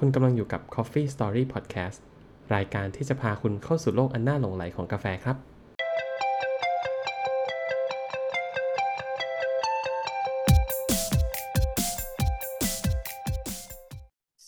[0.00, 1.98] คุณกำลังอยู่กับ Coffee Story Podcast
[2.54, 5.36] รายการที่จะพาคุณเข้าสู่โลกอันน่าหลงใหลของกาแฟครับ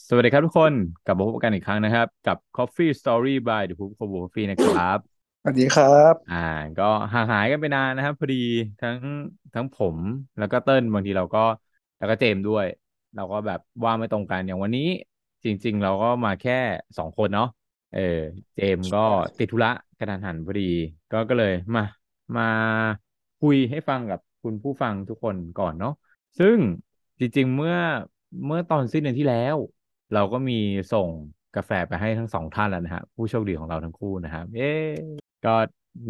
[0.08, 0.72] สวัสดีครับทุกคน
[1.06, 4.98] กลับมาพบกันอีกครั้งนะครับ กับ Coffee Story by The Poop Coffee นะครับ
[5.42, 6.48] สวัสดีครับ อ่า
[6.80, 8.44] ก็ห่างหายกันไปนานนะครับ พอดี
[8.82, 8.96] ทั้ง
[9.54, 9.96] ทั้งผม
[10.38, 11.44] แล้วก็เติ้ลบางทีเราก็
[11.98, 12.66] แล้วก็เจมส์ด้วย
[13.16, 14.88] เราก็แบบว่าไม่ตรงกันอย่างวันนี้
[15.46, 16.58] จริง ๆ เราก็มาแค่
[16.98, 17.48] สองคนเนาะ
[17.94, 18.20] เออ
[18.56, 19.04] เจมส์ก็
[19.38, 20.70] ติดธุระกระทันหันพอดี
[21.12, 21.84] ก็ก็เลยมา
[22.36, 22.48] มา
[23.42, 25.94] คุยให้ฟังกับคุณผู้ฟังทุกคนก่อนเนาะ
[26.38, 26.56] ซึ่ง
[27.18, 27.76] จริง ๆ เมื่อ
[28.46, 29.56] เมื่อตอนสิ้นเดือนที่แล้ว
[30.14, 30.58] เราก็มี
[30.92, 31.08] ส่ง
[31.56, 34.70] กาแฟไปให้ทั้งสองท่านแล้วนะฮะผู้โชคดีของเราทั้งคู่นะครับเอ๊
[35.44, 35.54] ก็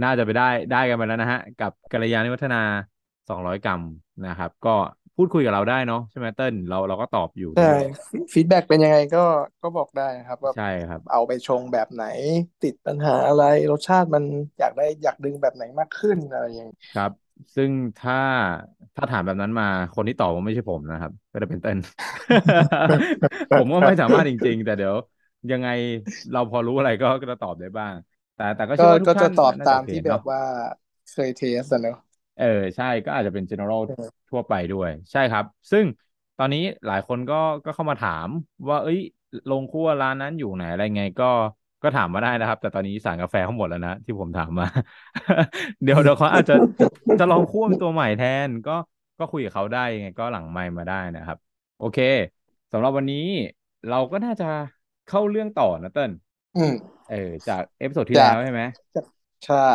[0.02, 2.62] น่าจะไปได้ได้กันไปแล้วนะฮะ กับกัลยาณิวัฒนา
[3.14, 3.80] 200 กรัม
[4.26, 4.76] นะครับ ก็
[5.16, 7.62] พูดคุยกับเราได้เนาะใช่ไหมเติ้ลเราเราก็ตอบอยู่ใช่
[8.32, 9.18] feedback เป็นยังไงก็
[9.62, 12.02] ก็บอกได้ครับว่าใช่ครับ เอาไปชงแบบไหน
[12.60, 14.24] ติดปัญหาอะไรรสชาติมัน
[14.58, 17.10] อยากได้อยากดึงแบบไหนมากขึ้นอะไรอย่างนี้ครับ
[17.54, 18.14] ซึ่งถ้า
[18.96, 19.64] ถ้าถามแบบนั้นมา
[19.94, 21.78] คนที่ตอบว่าไม่ใช่ผมนะครับ ก็จะเป็นเติ้ล
[23.54, 24.96] ผมก็ไม่สามารถจริง ๆ แต่เดี๋ยว
[25.50, 25.68] ยังไง
[26.30, 27.94] เราพอรู้อะไรก็ก็จะตอบได้บ้าง
[28.34, 30.40] แต่แต่ก็เชื่ก็อว่าทุก็กจะท่านตอบน่าตามโอเคที่แบเนาะบว่า
[31.10, 31.94] เคยเทสอะเนอะ
[32.40, 35.84] เออใช่ก็อาจจะเป็น general เออทั่วไปด้วย ใช่ครับ ซึ่ง
[36.38, 38.28] ตอนนี้หลายคนก็ก็เข้ามาถาม
[38.68, 39.00] ว่า เอ้ย
[39.46, 41.30] โรงคั่วร้านนั้นอยู่ไหนอะไรไงก็
[41.82, 44.66] ก็ถามมาได้นะครับ แต่ตอนนี้สั่งกาแฟเขาหมดแล้วนะ ที่ผมถามมา
[45.82, 46.86] เดี๋ยวเดี๋ยวเขาอาจจะจะ
[47.18, 48.76] จะลองคั่วเป็นตัวใหม่แทนก็
[49.18, 51.38] ก็คุยกับเขาได้ยังไงก็หลังไมค์มาได้นะครับ
[51.80, 51.98] โอเค
[52.72, 53.26] สำหรับวันนี้
[53.90, 54.48] เราก็น่าจะ
[55.08, 56.10] เข้าเรื่องต่อนะเติ้ล
[56.56, 56.72] อืม
[57.10, 58.62] เออจาก episode ที่แล้วใช่ไหม
[59.46, 59.68] ใช่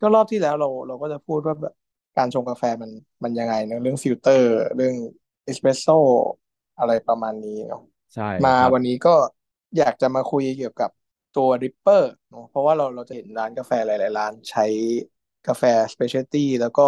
[0.00, 1.74] ก็รอบที่แล้วเราเราก็จะพูดว่าแบบ
[2.16, 2.90] การชงกาแฟมัน
[3.24, 4.94] มันยังไงเนอะเรื่องฟิลเตอร์ เรื่อง
[5.44, 5.86] เอสเปรสโซ
[6.78, 7.80] อะไรประมาณนี้เนาะ
[8.14, 9.10] ใช่มาครับวันนี้ก็
[9.76, 10.90] อยากจะมาคุยเกี่ยวกับ
[11.32, 14.62] ตัว dripper เนอะเพราะว่าเราเราจะเห็นร้านกาแฟหลาย ๆ ร้านใช้
[15.46, 16.82] กาแฟ specialty แล้วก็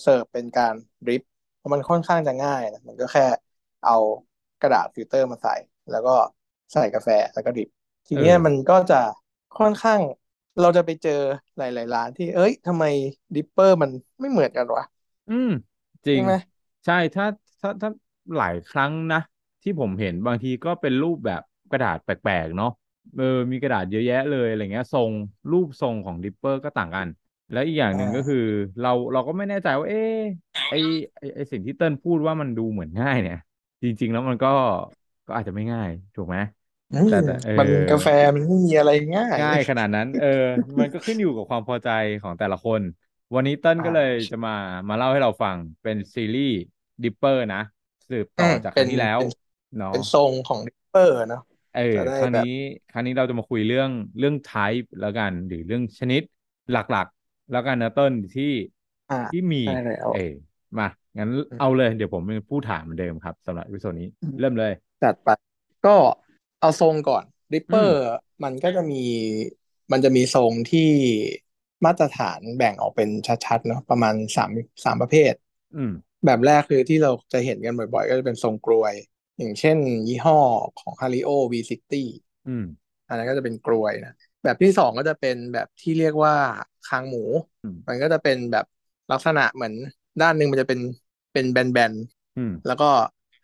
[0.00, 0.74] เสิร์ฟเป็นการ
[1.08, 1.22] drip
[1.56, 3.22] เพราะมันค่อนข้างจะง่ายนะมันก็แค่
[3.84, 3.92] เอา
[4.60, 5.52] กระดาษฟิลเตอร์มาใส่
[5.90, 6.10] แล้วก็
[6.72, 7.68] ใส่กาแฟแล้วก็ drip
[8.06, 9.00] ทีเนี้ยเออมันก็จะ
[9.58, 10.00] ค่อนข้าง
[10.60, 11.10] เราจะไปเจอ
[11.56, 12.84] หลายๆร้านที่เอ้ยทำไม
[13.34, 13.90] dripper มัน
[14.20, 14.84] ไม่เหมือนกันวะ
[15.28, 15.48] อืม
[16.06, 16.32] จริง ใช่ไหม
[16.84, 17.24] ใช่ถ้า
[17.60, 17.90] ถ้าถ้า
[18.36, 19.18] หลายครั้งนะ
[19.62, 21.40] ที่ผมเห็นบางทีก็เป็นรูปแบบ
[21.70, 22.68] กระดาษแปลกๆเนาะ
[23.14, 25.12] เออมีกระดาษเยอะแยะเลยอะไรเงี้ย ทรง
[25.50, 27.08] รูปทรงของ dripper ก็ต่างกัน
[27.50, 28.36] แล้วอีกอย่างหนึ่งอ่าก็คือ
[28.80, 30.16] เราเราก็ไม่แน่ใจว่า เอ๊ะ
[30.68, 30.72] ไอ
[31.18, 33.36] ไอไอสิ่งที่เติ้ลพูดว่ามันดูเหมือนง่ายเนี่ย
[33.82, 34.48] จริง ๆ แล้วมันก็
[35.26, 36.55] ก็อาจจะไม่ง่าย ถูกไหมอื
[36.94, 40.26] มแต่แต่เออมันกาแฟมันไม่มีอะไรง่ายง่ายขนาดนั้น เออ
[40.78, 41.88] มันก็ขึ้นอยู่กับความพอใจ
[42.22, 42.82] ของแต่ละคน
[43.34, 44.50] วันนี้เติ้ลก็อ่าเลยจะมา
[44.88, 46.52] มาเล่าให้เราฟังเป็นซีรีส์
[47.02, 47.58] dripper นะ
[48.08, 49.28] สืบต่ออืมจากคเป็รั้นงที่แล้วเป็น
[49.76, 51.40] เนาะเป็นทรงของ dripper เนาะ
[51.72, 52.44] เออจะได้ครั้งแบบนี้
[52.88, 56.22] ครั้งนี้เราจะมาคุยเรื่องเรื่อง type แล้วกัน หรือเรื่องชนิด
[56.70, 58.44] หลักๆ แล้วกันนะเติ้ลที่
[59.08, 60.20] อ่าที่มีใช่แล้วเออ
[60.78, 60.86] มา
[61.18, 64.72] งั้นเอาเลยเดี๋ยวผมเป็นผู้ถามเหมือนเดิมครับสำหรับวิดีโอนี้อืมเริ่มเลย
[65.02, 65.28] จัดไป
[65.86, 65.96] ก็
[66.66, 68.00] เอาทรงก่อนริปเปอือมร์
[68.44, 69.02] มันก็จะมี
[69.92, 70.90] มันจะมีทรงที่
[71.84, 73.08] มาตรฐานแบ่งออกเป็น
[73.46, 74.50] ชัดๆเนาะประมาณสาม
[74.84, 75.32] สามประเภท
[75.76, 75.92] อืม
[76.26, 78.94] แบบแรกคือที่เราจะเห็นกันบ่อยๆ ก็จะเป็นทรงกลวย
[79.38, 79.76] อย่างเช่น
[80.08, 80.38] ยี่ห้อ
[80.80, 81.94] ของ Hario V60
[82.48, 82.64] อืม
[83.08, 86.34] อันนั้นก็จะเป็นกลวยนะแบบที่สองก็จะเป็นแบบที่เรียกว่า
[86.88, 87.22] คางหมู
[87.62, 88.64] อืมมันก็จะเป็นแบบ
[89.12, 89.74] ลักษณะเหมือน
[90.22, 90.80] ด้านหนึ่งมันจะเป็น
[91.32, 91.92] เป็นแบน
[92.36, 92.88] อืมๆแล้วก็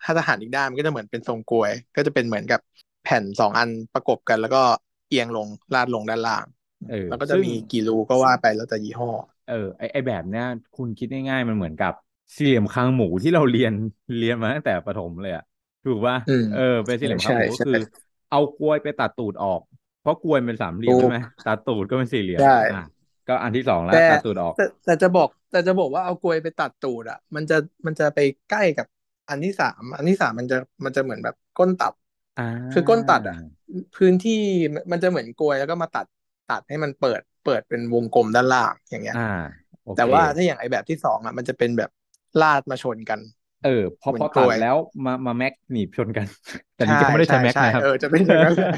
[0.04, 2.60] ถ้าทหารอีกด้านมันก็จะเหมือนเป็นทรงกลวย ก็จะเป็นเหมือนกับ
[3.02, 4.62] แผ่นสองอันประกบกัน แล้วก็
[5.08, 6.46] เอียงลงลาดลงด้านล่าง
[6.88, 9.10] เออแล้วก็จะซึ่งมีกี่รูก็ว่าไปแล้วแต่ยี่ห้อ
[9.46, 11.92] เออไอไอแบบเนี้ยคุณคิดง่ายๆมันเหมือนกับ
[12.36, 13.72] สี่เหลี่ยมคางหมูที่เราเรียน
[14.16, 15.42] เรียนมาตั้งแต่ประถมเลยอะ
[15.84, 17.74] ถูกป่ะอืมเออเป็นสี่เหลี่ยมคางใช่หมูก็ใช่คือ
[18.28, 19.60] เอากลวยไปตัดตูดออก
[20.00, 22.78] เพราะกลวยเป็นสามเหลี่ยมถูกใช่ไหมตัดตูดก็เป็นสี่เหลี่ยมใช่อะ
[23.26, 27.54] ก็อันที่สองแล้วแต่ตัดตูดออกแต่แต่จะบอกแต่จะบอกว่าเอากลวยไปตัดตูดอะมันจะ
[27.86, 28.86] มันจะไปใกล้กับ
[29.28, 32.01] อันที่สามอันที่สามมันจะมันจะเหมือนแบบก้นตับอ่า
[32.72, 33.36] คือก้นตัดอะ
[33.96, 34.32] พื้นที่
[34.74, 36.06] มันมันจะเหมือนกลวยแล้วก็มาตัด
[36.50, 39.20] ตัดให้มันเปิดเปิดเป็นวงกลมด้านล่างอย่างเงี้ยอ่า
[39.84, 41.90] โอเคแต่ว่าถ้าอย่างไอแบบที่สองอะ มันจะเป็นแบบ
[42.40, 43.20] ลาดมาชนกัน
[43.60, 43.70] เออ
[44.00, 46.26] พอเหมืพออนกลตัดวยแล้วมามาแม็กหนีบชนกัน
[46.74, 48.72] แต่จริงๆเขาไม่ได้ใช้แม็กใช่นะครับเออจะเป็นอย่างนั้นแหละ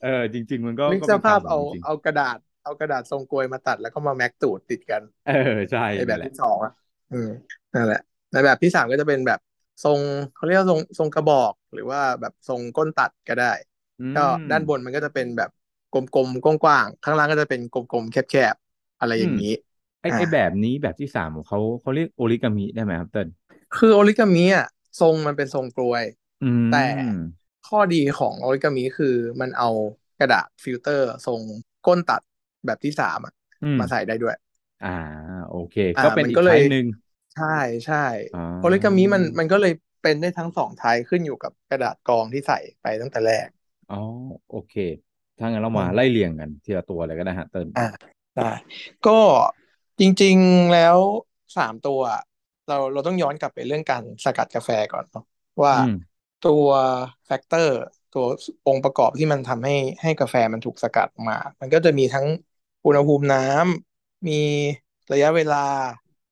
[0.00, 5.32] เออจริง ๆ มันก็นึกก็สเป็นภาพคำเอาจริงเอากระดาษเอากระดาษทรงกลวยมาตัดแล้วก็มาแม็กตูดติดกันๆเออ
[5.70, 6.72] ใช่ไอแบนั่บนแหละที่สองอะ
[7.12, 7.28] อืม
[7.74, 8.00] นั่นแหละ
[8.32, 9.38] ในแบบที่สามก็จะเป็นแบบ
[9.82, 10.00] ทรง
[10.32, 13.46] เขาเรียกว่าทรงทรงกระบอก หรือว่าแบบทรงก้นตัดก็ได้
[14.00, 15.50] อืก็มด้านบนมันก็จะเป็นแบบ
[15.90, 19.48] กลมๆกว้างๆข้างล่างก็จะเป็นกลมๆแคบๆอะไรอย่างนี้
[20.00, 23.28] ไอไออ่าแบบนี้แบบที่สามของเขาเขาเรียก Origami ได้ไหมครับเติ้ล
[23.76, 24.66] คือ Origami อะ
[25.00, 26.04] ทรงมันเป็นทรงกรวย
[26.40, 26.86] อืมแต่
[27.68, 29.68] ข้อดีของ Origami คือมันเอา
[30.18, 31.40] กระดาษฟิลเตอร์ทรง
[31.86, 32.20] ก้นตัด
[32.66, 34.36] แบบที่สามอะอืมมาใส่ได้ด้วย
[34.80, 34.88] อ่า
[35.48, 36.84] โอเคอ่าก็เป็นมันก็เลยอีก type หนึ่ง
[37.32, 37.44] ใช่
[37.86, 37.96] ใช่
[38.32, 43.48] อ๋อ Origami มันมันก็เลยเป็นได้ทั้งสอง type ขึ้นอยู่กับกระดาษกรองที่ใส่ไปตั้งแต่แรก
[43.88, 43.96] อ๋อ
[44.48, 44.72] โอเค
[45.38, 47.82] ถ้างั้นเรามาอืมไล่เรียงกันทีละตัวเลยก็ได้ฮะเติ้ลอ่า
[48.34, 48.42] ได้
[49.04, 49.10] ก็
[50.00, 50.98] จริงๆแล้ว
[51.56, 52.20] สามตัวอะ
[52.66, 55.22] เราเราต้องย้อนกลับไปเรื่องการสกัดกาแฟก่อนเนาะ
[55.64, 56.66] ว่าอืมตัว
[57.26, 57.72] factor
[58.10, 58.24] ตัว
[58.66, 59.72] องค์ประกอบที่มันทำให้
[60.02, 62.26] ให้กาแฟมันถูกสกัดออกมา มันก็จะมีทั้ง
[62.84, 64.32] อุณหภูมิน้ำมี
[65.12, 65.56] ระยะเวลา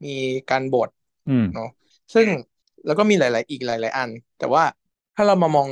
[0.05, 0.15] มี
[0.51, 0.89] การบด
[1.29, 1.71] อืมเนาะ
[2.15, 2.27] ซึ่ง
[2.87, 4.65] แล้วก็มีหลาย ๆ อีกหลาย ๆ อัน แต่ว่า
[5.17, 5.69] ถ้าเรามามอง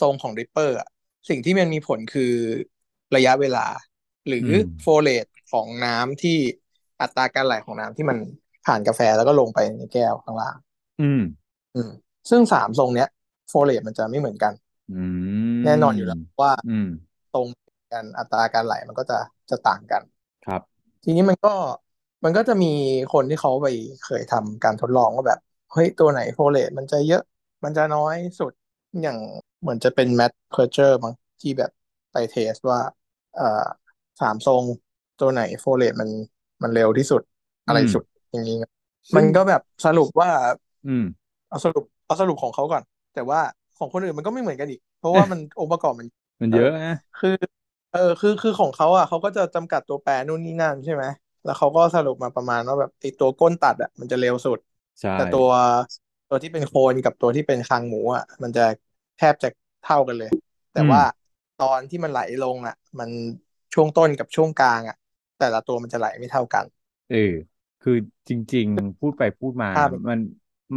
[0.00, 0.88] ทรงของ dripper อะ
[1.28, 2.32] สิ่งที่มันมีผลคือ
[3.16, 3.66] ระยะเวลา
[4.26, 6.38] หรือ flow rate ของน้ำที่
[7.00, 8.18] อัตราการไหลของน้ำที่มัน
[8.66, 10.56] ผ่านกาแฟแล้วก็ลงไปในแก้วข้างล่าง
[11.02, 11.22] อืม
[11.74, 11.90] อืม
[12.30, 13.08] ซึ่งสามทรงเนี้ย
[13.48, 14.52] flow rate มันจะไม่เหมือนกัน
[14.92, 15.02] อื
[15.56, 16.88] มแน่นอนอยู่แล้วว่าอืม
[17.34, 17.46] ต่าง
[17.92, 19.18] กันอัตราการไหลมันก็จะ
[19.50, 20.02] จะต่างกัน
[20.46, 20.60] ครับ
[21.04, 21.54] ทีนี้มันก็
[22.24, 22.66] มันก็จะมี
[23.12, 23.66] คนที่เขาไป
[24.00, 25.38] เคยทำการทดลองว่าแบบ
[25.70, 27.22] เฮ้ยตัวไหน flow rate มันจะเยอะ
[27.64, 28.52] มันจะน้อยสุด
[29.02, 29.18] อย่าง
[29.60, 31.70] เหมือนจะเป็น Matt Perger มั้งที่แบบ
[32.12, 32.80] ไป test ว่า
[33.34, 33.42] เอ่อ
[34.20, 34.64] สามทรง
[35.18, 36.10] ตัวไหน flow rate มัน
[36.62, 37.22] มันเร็วที่สุด
[37.66, 38.56] อะไรอืมสุดอย่างนี้
[39.12, 40.30] ซึ่งมันก็แบบสรุปว่า
[40.86, 41.04] อืม
[41.48, 42.82] เอาสรุปเอาสรุปของเขาก่อน
[43.12, 43.40] แต่ว่า
[43.76, 46.08] ของคนอื่นมันก็ไม่เหมือนกันอีก เพราะว่ามันองค์ประกอบมัน
[46.40, 47.30] มันเยอะนะคือ
[47.90, 51.04] เออคือคือของเขาอะเขาก็จะจำกัดตัวแปรนู่นนี่นั่นใช่ไหม
[51.44, 54.58] แล้วเขาก็สรุปมาประมาณว่าแบบไอ้ตัวก้นตัดอะมันจะเร็วสุด
[55.00, 55.48] ใช่แต่ตัว
[56.28, 58.62] ตัวที่เป็นโคนกับตัวที่เป็นคางหมูอะ มันจะ
[59.16, 59.48] แทบจะ
[59.80, 60.30] เท่ากันเลย
[60.72, 61.00] แต่ว่า
[61.56, 63.10] ตอนที่มันไหลลงอะ มัน
[63.74, 64.96] ช่วงต้นกับช่วงกลางอะ
[65.38, 66.64] แต่ละตัวมันจะไหลไม่เท่ากัน
[67.08, 67.16] เออ
[67.80, 67.92] คือ
[68.28, 70.18] จริง ๆ พูดไปพูดมาภาพมัน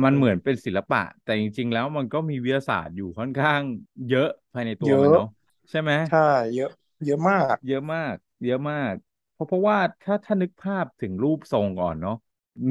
[0.03, 3.61] มันเหมือนเป็นศิลปะ แต่จริง ๆ แล้วมันก็มีวิทยาศาสตร์อยู่ค่อนข้าง
[4.07, 5.25] เยอะภายในตัวเยอะมันเนาะ
[5.69, 6.17] ใช่ไหมใช่
[6.53, 6.69] เยอะ
[7.05, 8.95] เยอะมาก เยอะมาก เยอะมาก
[9.37, 12.13] เพราะเพราะว่าถ้าถ้านึกภาพถึงรูปทรงก่อนเนาะ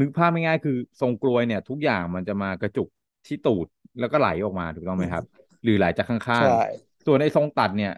[0.00, 2.88] นึกภาพง่ายๆคือทรงกลวยเนี่ย ทุกอย่างมันจะมากระจุก
[3.26, 3.66] ที่ตูด
[3.98, 5.24] แล้วก็ไหลออกมาถูกต้องไหมครับ
[5.62, 7.90] หรือไหลจากข้างใช่ๆส่วนไอ้ทรงตัดเนี่ย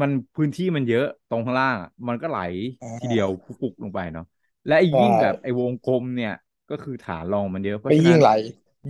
[0.00, 2.38] มันพื้นที่มันเยอะตรงข้างล่างอะมันก็ไหล
[2.80, 4.24] อ่าทีเดียวปุกๆลงไปเนาะ
[4.66, 6.32] และไอ้ใช่ยิ่งแบบไอ้วงกลมเนี่ย
[6.70, 8.28] ก็คือฐานรองมันเยอะเพราะไปฉะยิ่นั้งนไหล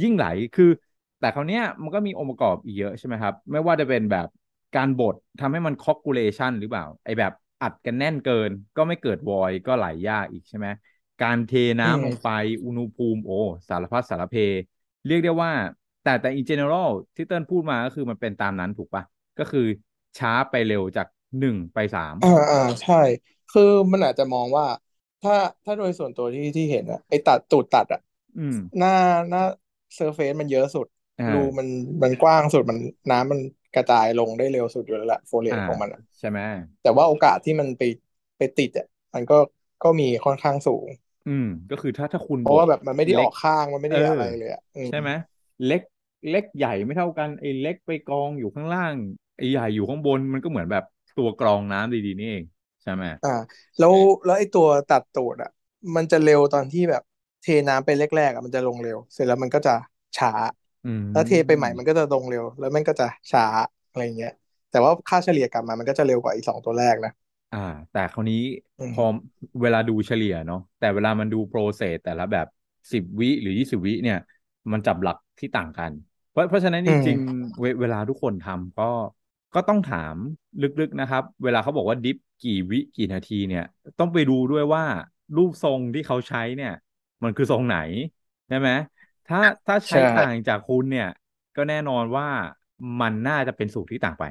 [0.02, 0.64] ยิ่งไหลคือ
[1.18, 4.26] แต่คราวเนี้ยมันก็มีองค์ประกอบอีกเยอะใช่ไหมครับ ไม่ว่าจะเป็นแบบ
[4.74, 7.32] การบดทำให้มันคอ g กูเลชันหรือเปล่า ไอแบบ
[7.64, 10.68] อัดกันแน่นเกิน ก็ไม่เกิดวอยก็ไหลยากอีกใช่ไหม
[11.20, 11.50] การเท
[11.82, 12.28] อืมน้ำลงไป
[12.64, 13.34] อุณหภูมิโอ้
[13.68, 14.34] สารพัดสารเพ
[15.06, 15.52] เรียกได้ว่า
[16.02, 19.02] แต่แต่ in general ที่เติ้ลพูดมาก็คือมันเป็นตามนั้นถูกปะ
[19.38, 19.60] ก็คือ
[20.18, 21.06] ช้าไปเร็วจาก
[21.38, 22.94] หนึ่งไปสามอ่าอ่าใช่
[23.48, 23.62] คือ
[23.92, 24.66] มันอาจจะมองว่า
[25.20, 25.32] ถ้า
[25.64, 28.00] ถ้าโดยส่วนตัวที่ที่เห็นอะไอ้ตัดตูดตัดอะ
[28.36, 28.90] อืมหน้า
[29.28, 29.40] หน้า
[29.94, 30.86] เซอร์เฟซมันเยอะสุด
[31.18, 31.68] อ่ารูมัน
[32.02, 32.78] มันกว้างสุดมัน
[33.10, 33.40] น้ำมัน
[33.74, 36.40] กระจายลงได้เร็วสุดอยู่แล้วแหละโฟเลตอ่าของมันอะใช่ไหม
[36.82, 37.82] แต่ว่าโอกาสที่มันไป
[38.38, 39.34] ไปติดอะมันก็
[39.82, 40.88] ก็มีค่อนข้างสูง
[41.26, 45.10] อืม ก็คือถ้าถ้าคุณเพราะว่าดแบบมันไม่ได้เล็อกอกข้างมันไม่ได้เออออะไรเลยอะอืมใช่ไหม
[45.64, 45.82] เล็ก
[46.28, 48.94] เล็กใหญ่ไม่เท่ากันไอ้เล็กไปกองอยู่ข้างล่าง
[49.36, 50.84] ไอ้ใหญ่อยู่ข้างบนมันก็เหมือนแบบ
[51.16, 52.44] ตัวกรองน้ำดีๆนี่เอง
[52.82, 53.28] ใช่ไหมอ่า
[53.78, 53.94] แล้ว
[54.24, 55.50] แล้วไอ้ตัวตัดตูดอะ
[55.96, 57.02] มันจะเร็วตอนที่แบบ
[57.40, 59.72] เทน้ำไปแรกๆอะมันจะลงเร็ว เสร็จแล้วมันก็จะ
[60.16, 60.30] ช้า
[60.84, 63.44] อืมแล้วเทไปใหม่มันก็จะลงเร็ว แล้วมันก็จะช้า
[63.88, 64.30] อะไรเงี้ย
[64.70, 67.10] แต่ว่าค่าเฉลี่ยกลับมามันก็จะเร็วกว่าอีกสองตัวแรกนะ
[67.52, 67.58] อ่า
[67.90, 68.36] แต่คราวนี้
[68.78, 69.02] อืมพอ
[69.62, 72.46] เวลาดูเฉลี่ยเนาะแต่เวลามันดูโปรเซสแต่ละแบบ
[72.92, 74.16] สิบวิหรือยี่สิบวิเนี่ย
[74.72, 75.92] มันจับหลักที่ต่างกัน
[76.28, 78.84] เพราะเพราะฉะนั้นจริงๆเวเวลาทุกคนทำก็
[79.54, 80.16] ก็ต้องถาม
[80.60, 83.62] ลึกๆนะครับ เวลาเขาบอกว่าดิฟกี่วิกี่นาทีเนี่ย
[83.98, 84.84] ต้องไปดูด้วยว่า
[85.36, 86.70] รูปทรงที่เขาใช้เนี่ย
[87.22, 87.74] มันคือทรงไหน
[88.48, 88.70] ใช่ไหม
[89.28, 91.08] ถ้าถ้าใช้ใช่ต่างจากคุณเนี่ย
[91.56, 92.28] ก็แน่นอนว่า
[93.00, 94.24] มันน่าจะเป็นสูตรที่ต่างไป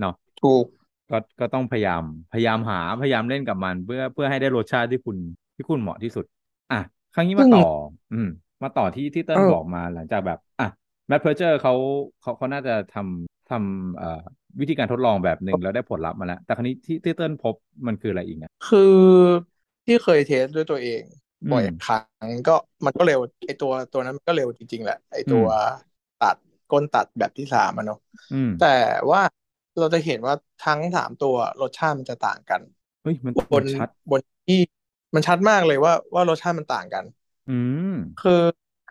[0.00, 0.66] เนาะถูก
[1.10, 5.16] ก็ก็ต้องพยายามพยายามหาพยายามเล่นกับมัน เพื่อเพื่อให้ได้รสชาติที่คุณ
[5.56, 6.24] ที่คุณเหมาะที่สุด
[6.72, 6.80] อะ
[7.14, 7.66] ครั้งนี้มาต่อ
[8.12, 8.28] อืม
[8.62, 10.66] มาต่อที่ที่เติ้ลเออบอกมาหลังจากแบบ อะ
[11.08, 11.74] Matt Perger เขา
[12.20, 14.22] เขาเขาน่าจะทำทำเอ่อ
[14.60, 17.54] วิธีการทดลองแบบหนึ่งแล้วได้ผลลัพธ์มาแล้ว แต่คราวนี้ที่ที่เติ้ลพบ
[17.86, 18.78] มันคืออะไรอีกนะคือ
[19.84, 21.16] ที่เคย test ด้วยตัวเองอืม
[21.50, 22.52] บ่อยครั้งก็
[22.84, 25.44] มันก็เร็วไอตัวตัวนั้นมันก็เร็วจริง ๆ แหละ ไอตัว
[26.18, 26.36] ตัด
[26.68, 27.98] ก้นตัดแบบที่สามอะเนาะ
[28.32, 28.66] อืมแต่
[29.10, 29.20] ว่า
[29.78, 32.62] เราจะเห็นว่าทั้งสามตัวรสชาติมันจะต่างกัน
[33.02, 34.56] เฮ้ยมันบมันนชัดบนที่
[35.14, 37.04] มันชัดมากเลยว่าว่ารสชาติมันต่างกัน
[37.48, 37.52] อื
[37.90, 38.32] มคือ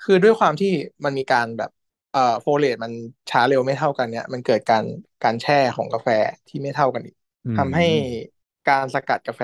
[0.02, 0.68] คือด้วยความที่
[1.06, 1.72] มันมีการแบบ
[2.12, 2.92] เอ่อโฟเลตมัน
[3.30, 4.86] ช้าเร็วไม่เท่ากันเนี่ยมันเกิดการ
[5.24, 6.10] การแช่ของกาแฟ
[6.48, 7.84] ที่ไม่เท่ากันอีกอืมทำให้
[8.66, 9.42] การสกัดกาแฟ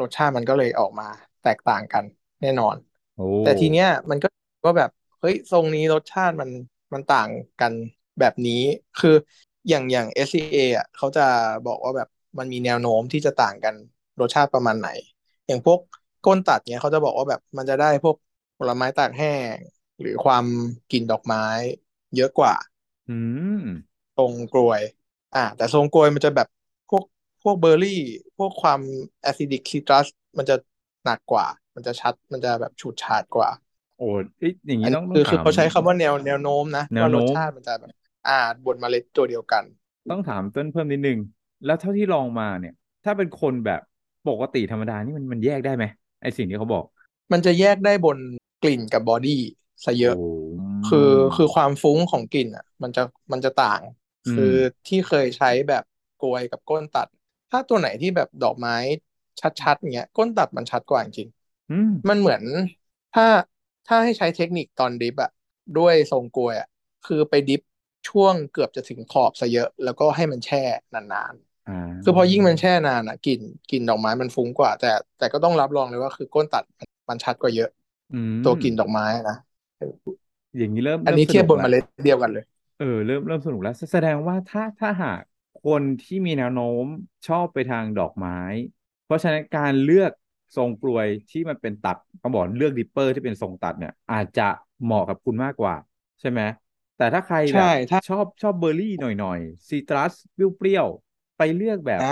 [0.00, 1.04] รสชาติมันก็เลยออกมา
[1.42, 2.04] แตกต่างกัน
[2.40, 2.76] แน่นอน
[3.16, 4.28] โอ้แต่ทีเนี้ยมันก็
[4.64, 6.50] ก็แบบเฮ้ยทรงนี้รสชาติมัน
[6.94, 7.72] มันต่างกัน
[8.18, 8.52] แบบนี้
[8.96, 9.10] คือ
[9.68, 11.22] อย่างอย่าง SCA อะเขาจะ
[11.64, 13.74] บอกว่าแบบมันมีแนวโน้มที่จะต่างกัน
[14.20, 14.88] รสชาติประมาณไหน
[15.46, 15.80] อย่างพวก
[16.24, 18.16] ก้นตัดเนี้ยเขาจะบอกว่าแบบมันจะได้พวก
[18.58, 19.58] ผลไม้ตากแห้ง
[20.00, 20.44] หรือความ
[20.88, 21.40] กลิ่นดอกไม้
[22.14, 22.54] เยอะกว่า
[23.08, 23.12] อื
[23.60, 23.64] ม
[24.16, 24.80] ทรงกลวย
[25.34, 26.48] อ่า แต่ทรงกลวยมันจะแบบ
[26.88, 27.04] พวก
[27.42, 27.90] พวกเบอร์รี่
[28.36, 28.80] พวกความ
[29.22, 30.06] แอซิดิกซิตรัส
[30.38, 30.54] มันจะ
[31.04, 33.50] หนักกว่า มันจะชัดมันจะแบบฉูดฉาดกว่า
[33.96, 34.04] โอ้
[34.38, 37.92] เอ๊ะอย่างอันี้นต้นี้องคือต้คือองเขาใช้ถามคำว่าแนวแนวโน้มนะแนวว่ารสชาติมันจะแบบ
[38.26, 38.32] อ่า
[38.64, 39.64] บนเมล็ดตัวเดียวกัน
[40.08, 41.18] ต้องถามเต้นเพิ่มนิดนึง
[41.64, 42.72] แล้วเท่าที่ลองมาเนี่ย
[43.04, 43.80] ถ้าเป็นคนแบบ
[44.26, 45.84] ปกติธรรมดานี่มันมันแยกได้ไหม
[46.20, 46.84] ไอสิ่งที่เขาบอก
[47.32, 48.18] มันจะแยกได้บน
[48.60, 49.32] กลิ่นกับ body
[49.84, 50.14] ซะเยอะโอ้
[50.84, 50.98] คือ
[51.36, 53.82] คือความฟุ้งของกลิ่นอะ มันจะมันจะต่าง
[54.26, 54.54] อืมคือ
[54.86, 55.82] ที่เคยใช้แบบ
[56.18, 57.08] กรวยกับก้นตัด
[57.50, 58.74] ถ้าตัวไหนที่แบบดอกไม้
[59.40, 61.28] ชัดๆเงี้ยก้นตัดมันชัดกว่าจริง
[61.70, 62.42] อืมๆมันเหมือน
[63.14, 63.26] ถ้า
[63.86, 65.30] ถ้าให้ใช้เทคนิคตอนดิฟอะ
[65.78, 66.68] ด้วยทรงกลวยอะ
[67.04, 67.60] คือไปดิฟ
[68.08, 70.62] ช่วงเกือบจะถึงขอบซะเยอะ แล้วก็ให้มันแช่
[70.94, 71.72] นานๆอ่า
[72.02, 74.86] คือพอยิ่งมันแช่นานอะกลิ่นกลิ่นดอกไม้มันฟุ้งกว่า แต่
[75.18, 77.68] แต่ก็ต้องรับรองเลยว่าคือก้นตัดมันมันชัดกว่าเยอะ
[78.10, 79.36] อืมตัวกลิ่นดอกไม้นะ
[80.56, 82.44] อย่างนี้เริ่มอันเริ่มนี้สเทียบนุบกนละเมล็ดเดียวกันเลย
[82.76, 85.20] เออเริ่มเริ่มสนุกแล้ว แสดงว่าถ้าถ้าหาก
[85.56, 86.84] คนที่มีแนวโน้ม
[87.26, 88.34] ชอบไปทางดอกไม้
[89.04, 90.12] เพราะฉะนั้นการเลือก
[90.56, 94.42] ทรงกรวยที่มันเป็นตัดต้องบอกเลือก dripper ที่เป็นทรงตัดเนี่ย อาจจะ
[94.82, 95.74] เหมาะกับคุณมากกว่า
[96.20, 96.40] ใช่ไหม
[96.96, 102.04] แต่ถ้าใครแบบใช่ถ้าชอบชอบเบอร์รี่หน่อยๆ citrus เปรี้ยวๆไปเลือกแบบอ่า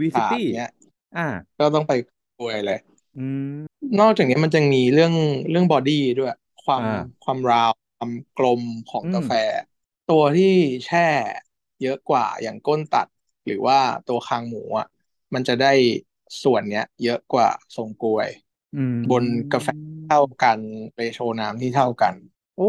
[0.00, 0.66] V60เนี้ย
[1.14, 1.22] อ่า
[1.58, 1.92] ก็ต้องไป
[2.36, 2.78] กรวยเลย
[3.16, 3.20] อื
[3.54, 5.12] มนอกจากนี้มันจะมีเรื่อง
[5.50, 6.32] เรื่อง body ด้วย
[6.64, 9.30] ความอ่าความราวความกลมของอืมกาแฟ
[10.10, 10.54] ตัวที่
[10.86, 11.08] แช่
[11.82, 13.06] เยอะกว่าอย่างก้นตัด
[13.46, 14.86] หรือว่าตัวคางหมูอะ
[15.34, 15.72] มันจะได้
[16.42, 18.28] ส่วนเนี้ย เยอะกว่าทรงกลวย
[18.74, 19.68] อืมบนกาแฟ
[20.06, 20.60] เท่ากัน
[20.94, 22.14] เรโชน้ำที่เท่ากัน
[22.56, 22.62] โอ้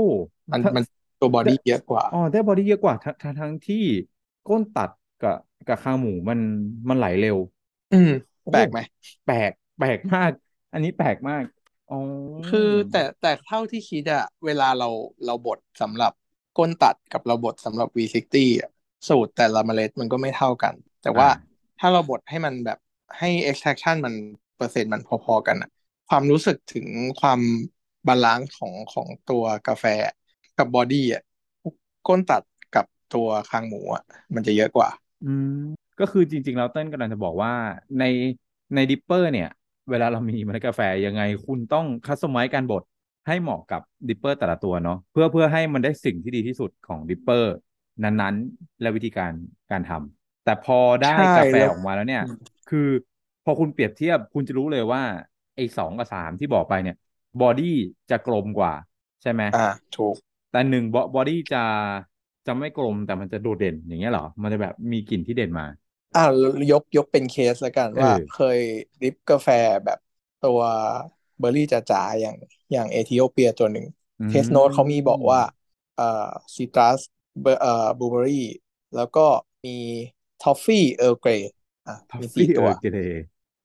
[0.51, 0.83] มันถ้ามัน
[1.19, 3.77] ตัวบอดี้เยอะกว่าอ๋อได้บอดี้เยอะกว่าทั้งทั้งทั้งที่
[4.45, 4.89] ก้นตัด
[5.19, 5.37] กับ
[5.67, 6.39] กับคางหมูมัน
[6.89, 7.37] มันไหลเร็ว
[7.91, 8.09] อืม
[8.43, 8.79] โอ้แปลกไหม
[9.25, 10.31] แปลกแปลกมาก
[10.71, 11.43] อันนี้แปลกมาก
[11.87, 11.95] อ๋อ
[12.43, 12.59] คือ
[12.91, 14.87] แต่แต่เท่าที่คิดอะเวลาเรา
[15.25, 16.11] เราบดสำหรับ
[16.57, 18.69] ก้นตัดกับเราบดสำหรับ V60 อะ
[19.07, 22.77] สูตรแต่ละเมล็ดมันก็ไม่เท่ากัน แต่ว่าอ่าถ้าเราบดให้มันแบบ
[23.19, 24.13] ให้ extraction มัน
[24.57, 25.69] เปอร์เซ็นต์มันพอๆกันอะ
[26.09, 26.87] ความรู้สึกถึง
[27.21, 27.39] ความ
[28.07, 29.85] balance ของของตัวกาแฟ
[30.57, 31.21] กับ body อะ
[32.07, 32.43] ก้นตัด
[32.75, 34.03] กับตัวคางหมูอะ
[34.35, 34.89] มันจะเยอะกว่า
[35.21, 35.47] อืม
[35.99, 37.51] ก็คือจริงๆแล้วเติ้ลกำลังจะบอกว่า
[37.99, 38.03] ใน
[38.75, 39.47] ใน dripper เนี่ย
[39.89, 42.83] เวลาเรามีเมล็ดกาแฟยังไงคุณต้อง customize การบด
[43.27, 47.53] ให้เหมาะกับ dripper แต่ละตัวเนาะเพื่อเพื่อให้มันได้สิ่งที่ดีที่สุดของ dripper
[48.03, 49.31] นั้นๆ และวิธีการ
[49.71, 52.35] การทำแต่พอได้ใช่กาแฟแล้วออกมาแล้วเนี่ยอืม
[52.71, 52.87] คือ
[53.43, 55.01] พอคุณเปรียบเทียบคุณจะรู้เลยว่า
[55.55, 56.95] ไอ้สองกับสามที่บอกไปเนี่ย
[57.41, 57.65] body
[58.09, 58.73] จะกลมกว่า
[59.21, 60.15] ใช่ไหมอ่าถูก
[60.49, 60.83] แต่หนึ่ง
[61.15, 61.57] body จะ
[62.45, 65.65] จะไม่กลมแต่มันจะโดดเด่นอย่างเงี้ยเหรอ มันจะแบบมีกลิ่นที่เด่นมา
[66.13, 66.19] อ่า
[66.71, 68.57] ยกยกเป็นเคสแล้วกันเออว่าเคย
[68.99, 69.49] ดริปกาแฟ
[69.85, 69.97] แบบ
[70.41, 70.59] ตัว
[71.37, 72.35] เบอร์รี่จ๋าๆอย่าง
[72.71, 73.85] อย่างเอธิโอเปียตัวหนึ่ง
[74.19, 75.39] อืเทสโน e เขามีบอกว่า
[75.93, 76.03] เอ่อ
[76.57, 76.99] ซิตรัส
[77.41, 78.33] เบอร์เอ่อบลูเบอรี่
[78.93, 79.19] แล้วก็
[79.65, 79.69] มี
[80.39, 81.29] ทอฟฟี่เอ r ร์เกร
[81.87, 82.97] อะทัฟมีฟี่สี่เอตัวอเกเร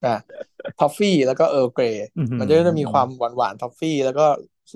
[0.05, 0.11] อะ
[0.79, 1.85] ทอฟฟี่แล้วก็เอ r ร์เกร
[2.17, 4.23] อื้อหือมันจะจะมีความหวานหวานทอฟฟี่แล้วก็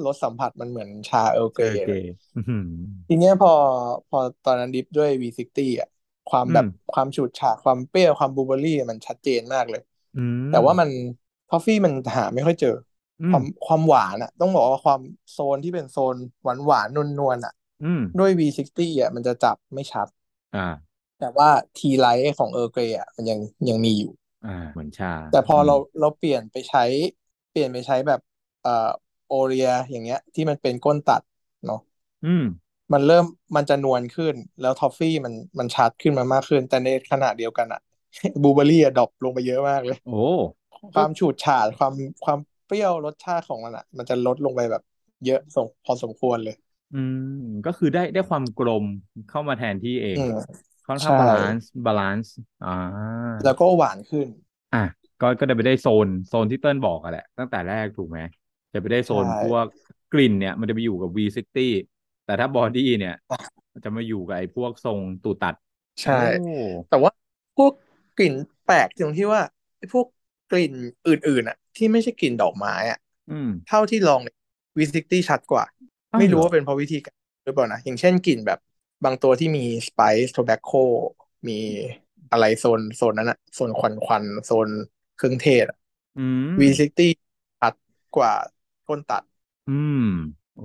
[0.07, 1.89] รสสัมผัสมันเหมือนชาเอ r ร์เกเอรอเก
[2.35, 2.67] อื้อหือ
[3.09, 3.51] ทีเนี้ยพอ
[4.09, 5.89] พอตอนนั้น drip ด้วย V60 อะ
[6.27, 9.81] ความแบบอืมความฉูดฉาดความเปรี้ยวความบลูเบอรี่มันชัดเจนมากเลย
[10.15, 10.89] อืมแต่ว่ามัน
[11.49, 12.69] ทอฟฟี่มันหาไม่ค่อยเจอ
[13.21, 20.09] อือมความความหวานอะ ต้องบอกว่าความโซนที่เป็นโซนหวานหวานนวลนวลๆอะอืมด้วย V60 อะมันจะจับไม่ชัด
[20.53, 20.61] อ่า
[21.21, 24.13] แต่ว่า tea-like ของ Earl Grey อะมันยังยังมีอยู่
[24.43, 26.81] อ่า เหมือนชา แต่พอเรามเราเปลี่ยนไปใช้
[27.51, 28.21] เปลี่ยนไปใช้แบบ
[28.61, 28.71] เอ่อ
[29.27, 31.23] Orea อย่างเงี้ย ที่มันเป็นก้นตัด
[31.65, 31.79] เนาะ
[32.25, 32.43] อืม
[32.93, 33.25] มันเริ่ม
[33.57, 37.81] มันจะนวลขึ้น แล้วทอฟฟี่มันมันชัดขึ้นมามากขึ้น แต่ในขณะเดียวกันอะ
[38.43, 40.21] บลูเบอรี่อะ drop ลงไปเยอะมากเลย โอ้
[40.95, 41.93] ความฉูดฉาดความ
[42.25, 44.83] ความเปรี้ยวรสชาติของมันอะมันจะลดลงไปแบบ
[45.25, 46.55] เยอะสมพอสมควรเลย
[46.93, 47.17] อืม
[47.65, 48.85] ก็คือได้ได้ความกลม
[49.29, 50.61] เข้ามาแทนที่เองอืม
[50.91, 52.33] ค่อนข้างใช่ balance balance
[52.63, 52.69] อ่า
[53.43, 54.29] แล้วก็หวานขึ้น
[54.73, 54.79] อะ
[55.21, 58.19] ก็ก็จะไปได้โซนโซนที่เติ้ลบอกอะแหละ ตั้งแต่แรกถูกไหม
[58.73, 59.65] จะไปได้โซนใช่พวก
[60.11, 61.83] กลิ่นเนี่ย มันจะไปอยู่กับ V60
[62.25, 63.13] แต่ถ้า body เนี่ย
[63.73, 65.55] มันจะมาอยู่กับไอ้พวกทรงตูดตัด
[66.03, 66.17] ใช่โอ้
[66.89, 67.11] แต่ว่า
[67.57, 67.73] พวก
[68.17, 69.43] กลิ่นแปลกตรงที่ว่า
[69.79, 70.07] ไอ้พวก
[70.49, 70.73] กลิ่น
[71.07, 74.21] อื่นๆอะที่ไม่ใช่กลิ่นดอกไม้อะอืมเท่าที่ลอง
[74.79, 75.65] V60ชัดกว่า
[76.13, 78.59] อ้าวไม่รู้เหรอว่าเป็นเพราะวิธีการหรือเปล่านะ อย่างเช่นกลิ่นแบบ
[79.05, 80.69] บางตัวที่มีสไปซ์โทแบคโค
[81.49, 81.53] มี
[82.31, 84.69] อะไรโซนโซนนั้นอะโซนควันควันๆโซน
[85.17, 85.65] เครื่องเทศ
[86.17, 86.21] อื
[86.55, 87.11] มวีซิตี้
[87.61, 87.75] ชัด
[88.17, 88.33] กว่า
[88.87, 89.23] ก้นตัด
[89.69, 90.01] อืม
[90.57, 90.63] โอ้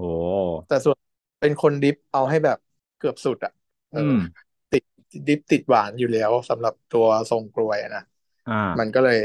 [0.68, 0.98] แต่ส่วน
[1.40, 2.58] เป็นคนดิฟเอาให้แบบ
[2.98, 3.52] เกือบสุดอะ
[3.90, 4.84] เออือมติด
[5.28, 8.02] ดิปติดหวานอยู่แล้วสำหรับตัวทรงกลวยอะนะ
[8.48, 9.18] อ่ามันก็เลย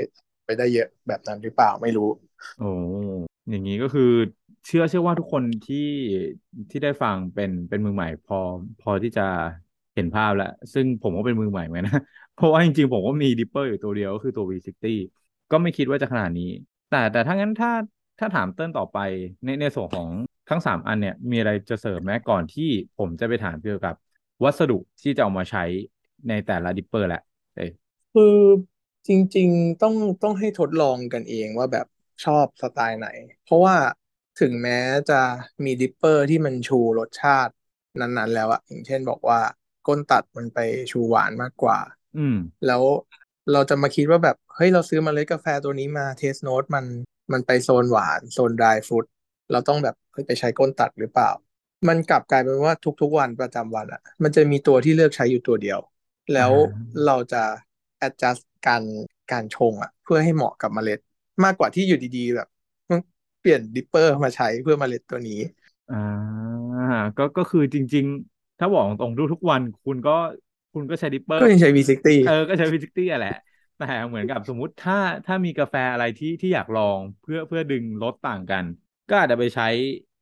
[0.44, 2.04] ไปได้เยอะแบบนั้นหรือเปล่าไม่รู้
[2.56, 2.64] โอ้
[3.50, 4.02] อย่างนี้ก็คือ
[4.66, 5.76] เชื่อเชื่อว่าทุกคนที่
[6.70, 8.36] ที่ได้ฟังเป็นเป็นมือใหม่ พอ
[8.80, 9.22] พอที่จะ
[9.94, 11.92] เห็นภาพแล้ว ซึ่งผมก็เป็นมือใหม่เหมือนนะ
[12.34, 14.86] เพราะว่าจริงๆ ผมก็มี dripper อยู่ตัวเดียวก็คือตัว V60
[15.50, 16.50] ก็ไม่คิดว่าจะขนาดนี้
[16.90, 17.70] แต่แต่ถ้างั้นถ้า
[18.18, 18.98] ถ้าถามเติ้ลต่อไป
[19.44, 20.08] ในในส่วนของ
[20.48, 23.94] ทั้งสามอันเนี่ย มีอะไรจะเสริมไหมก่อนที่ผมจะไปถามเกี่ยวกับ
[24.44, 25.64] วัสดุที่จะเอามาใช้
[26.28, 27.22] ในแต่ละดิปเปอร์แหละ
[27.56, 27.70] เอ้ย
[28.14, 28.36] คือ
[29.08, 31.86] จริง ๆ ต้องต้องให้ทดลองกันเองว่าแบบ
[32.24, 33.08] ชอบสไตล์ไหน
[33.44, 33.74] เพราะว่า
[34.40, 34.78] ถึงแม้
[35.10, 35.20] จะ
[35.64, 37.54] มี dripper ที่มันชูรสชาติ
[38.00, 39.40] นั้นๆ แล้วอะอย่างเช่นบอกว่า
[39.86, 40.58] ก้นตัดมันไป
[40.90, 41.78] ชูหวานมากกว่า
[42.16, 42.82] อืม แล้ว
[43.52, 46.84] เราจะมาคิดว่าแบบเฮ้ยเราซื้อเมาเล็ดกาแฟตัวนี้มา taste note มัน
[47.32, 49.04] มันไปโซนหวาน โซน dried fruit
[49.52, 51.30] เราต้องแบบเฮ้ยไปใช้ก้นตัดหรือเปล่า
[51.88, 55.78] มันกลับกลายเป็นว่าทุกๆวันประจำวันอะมันจะมีตัวที่เลือกใช้อยู่ตัวเดียว
[56.34, 57.42] แล้วอ่าเราจะ
[58.06, 58.82] adjust การ
[59.32, 60.98] การชงอะเพื่อให้เหมาะกับเมล็ด
[61.44, 62.48] มากกว่าที่อยู่ดีๆ แบบ
[63.40, 65.34] เปลี่ยน dripper มาใช้เพื่อเมล็ดตัวนี้
[65.88, 65.96] อ่า
[67.16, 70.10] ก็ก็คือจริง ๆ ถ้าบอกตรงๆทุกๆวัน คุณก็
[70.72, 73.30] คุณก็ใช้ดิปเปอร์ก็ยังใช้ V60 เออก็ใช้ V60แหละ
[73.76, 74.94] แต่เหมือนกับสมมุติถ้า
[75.24, 78.64] ถ้ามีกาแฟอะไรที่ที่อยากลองเพื่อเพื่อดึงรสต่างกัน
[79.08, 79.64] ก็อาจจะไปใช้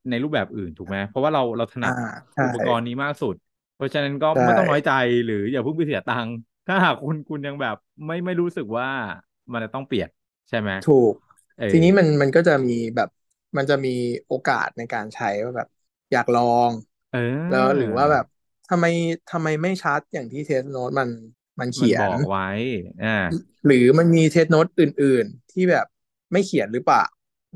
[0.09, 1.91] ในรูปแบบอื่นถูกไหมเพราะว่าเราเราถนัดอ่า
[2.35, 3.35] ใช่อุปกรณ์นี้มากสุด
[3.75, 4.91] เพราะฉะนั้นก็ใช่ไม่ต้องน้อยใจ
[5.25, 6.35] หรืออย่าเพิ่งไปเสียตังค์
[6.67, 8.87] ถ้าหากคุณคุณยังแบบไม่ไม่รู้สึกว่า
[9.53, 10.09] มันจะต้องเปลี่ยน
[10.49, 11.28] ใช่ไหมถูกเออ
[11.69, 13.09] ทีนี้มันมันก็จะมีแบบ
[13.57, 13.91] มันจะมี
[14.27, 15.69] โอกาสในการใช้ว่าแบบ
[16.13, 16.73] อยากลอง
[17.11, 18.25] เออแล้วหรือว่าแบบ
[18.69, 18.85] ทำไม
[19.29, 21.11] ทำไมไม่ชัดอย่างที่เทสโนตมัน
[21.61, 22.47] มันมันเขียบนอกไว้
[23.03, 23.09] อ่า
[23.67, 25.87] หรือมันมีเทสโนตอื่น ๆ ที่แบบ
[26.33, 27.05] ไม่เขียนหรือเปล่า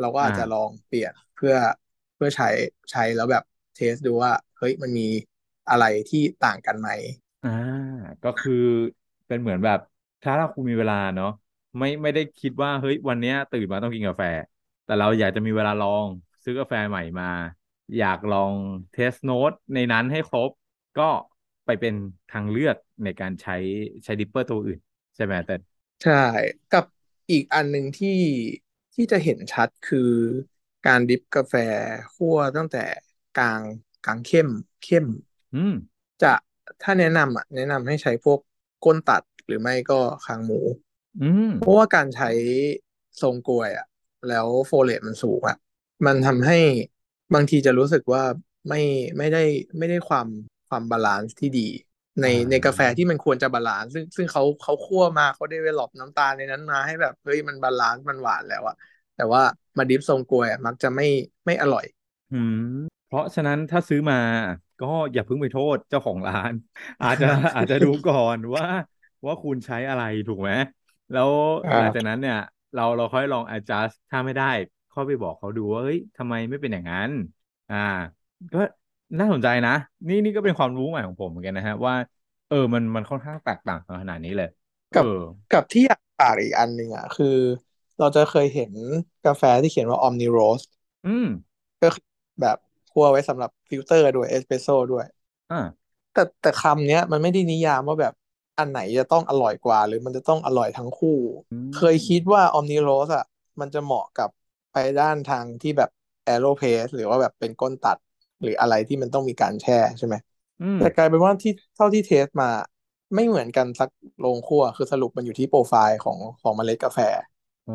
[0.00, 1.54] เราก็อาจจะอ่าลองเปลี่ยนเพื่อ
[2.16, 2.48] เพื่อใช้
[2.90, 3.44] ใช้แล้วแบบ
[3.74, 5.08] taste ดูว่าเฮ้ยมันมี
[5.70, 6.88] อะไรที่ต่างกันไหม
[7.42, 7.48] อ่า
[8.22, 8.52] ก็คือ
[9.26, 9.78] เป็นเหมือนแบบ
[10.22, 11.28] ถ้าเราคุณมีเวลาเนาะ
[11.78, 14.22] ไม่ไม่ได้คิดว่าเฮ้ยวันเนี้ยตื่นมาต้องกินกาแฟ
[14.84, 16.06] แต่เราอยากจะมีเวลาลอง
[16.44, 17.24] ซื้อกาแฟใหม่มา
[17.96, 18.54] อยากลอง
[18.90, 20.50] taste note ในนั้นให้ครบ
[20.96, 21.02] ก็
[21.64, 21.94] ไปเป็น
[22.28, 23.52] ทางเลือกในการใช้
[24.04, 24.78] ใช้ dripper ตัวอื่น
[25.16, 25.52] ใช่ไหมแต่
[26.02, 26.12] ใช่
[26.70, 26.84] กับ
[27.30, 28.08] อีกอันหนึ่งที่
[28.94, 29.98] ที่จะเห็นชัดคือ
[30.84, 31.54] การดริปกาแฟ
[32.12, 32.78] คั่วตั้งแต่
[33.34, 33.62] กลาง
[34.02, 34.48] กลางเข้ม
[34.80, 35.06] เข้ม
[35.54, 35.72] อืม
[36.22, 36.32] จะ
[36.82, 38.38] ถ้าแนะนำอะแนะนำให้ใช้พวก
[38.84, 40.91] ก้นตัดหรือไม่ก็คางหมูอืม
[41.56, 42.30] เพราะว่าการใช้
[43.22, 43.86] ทรงกลวยอะ
[44.28, 45.56] แล้วโฟเลตมันสูงอะ
[46.06, 46.58] มันทำให้
[47.34, 48.22] บางทีจะรู้สึกว่า
[48.68, 48.80] ไม่
[49.18, 49.38] ไม่ได้
[49.78, 50.28] ไม่ได้ความ
[50.68, 51.68] ความ balance ที่ดี
[52.20, 58.74] ในอ่าในกาแฟที่มันควรจะ balance ซึ่งซึ่งเขาเขาคั่วมาเขาได้เวลลอปน้ำตาลในนั้นมาให้แบบเฮ้ยมัน balance มันหวานแล้วอะ
[59.14, 59.42] แต่ว่า
[59.78, 61.04] มา drip ทรงกรวยอะมักจะไม่
[61.46, 61.84] ไม่อร่อย
[62.30, 62.54] อืม
[63.04, 64.16] เพราะฉะนั้นถ้าซื้อมา
[64.78, 66.52] ก็อย่าเพิ่งไปโทษเจ้าของร้าน
[67.02, 68.64] อาจจะอาจจะดูก่อนว่า
[69.26, 70.50] ว่าคุณใช้อะไรถูกไหม
[71.10, 71.30] แล้ว
[71.64, 72.36] อ่าหลังจากนั้นเนี่ย
[72.74, 74.44] เราเราค่อยลอง adjust ถ้าไม่ได้
[74.88, 77.10] เข้าไปบอกเขาดูว่าเฮ้ยทำไมไม่เป็นอย่างนั้น
[77.68, 77.76] อ่า
[78.52, 78.58] ก็
[79.18, 79.72] น่าสนใจนะ
[80.08, 81.94] นี่นี่ก็เป็นความรู้ใหม่ของผมเหมือนกันนะฮะว่า
[82.48, 84.48] เออมันมันค่อนข้างแตกต่างกันขนาดนี้เลย
[84.92, 85.06] กับเออ
[85.50, 87.26] กับที่อยากฝากอีกอันหนึ่งอะ คือ
[87.98, 88.72] เราจะเคยเห็น
[89.24, 90.66] กาแฟที่เขียนว่า Omni Roast
[91.04, 91.26] อืม
[91.80, 92.04] ก็คือ
[92.40, 92.56] แบบ
[92.90, 95.04] คั่วไว้สำหรับฟิลเตอร์ด้วยเอสเปรสโซ่ด้วย
[95.50, 98.12] อ่าแต่แต่คำเนี้ยมันไม่ได้นิยามว่าแบบ
[98.58, 101.18] อันไหนจะต้องอร่อยกว่า หรือมันจะต้องอร่อยทั้งคู่
[101.52, 103.24] อืมเคยคิดว่า Omni Roast อะ
[103.60, 104.30] มันจะเหมาะกับ
[104.72, 105.90] ไปด้านทางที่แบบ
[106.28, 107.98] Aeropress หรือว่าแบบเป็นก้นตัด
[108.42, 110.14] หรืออะไรที่มันต้องมีการแช่ใช่ไหม
[110.62, 112.50] อืมแต่กลายเป็นว่าที่เท่าที่ taste มา
[113.14, 113.88] ไม่เหมือนกันสัก
[114.20, 116.98] โรงคั่วคือสรุปมันอยู่ที่โปรไฟล์ของของเมล็ดกาแฟ
[117.68, 117.74] อ๋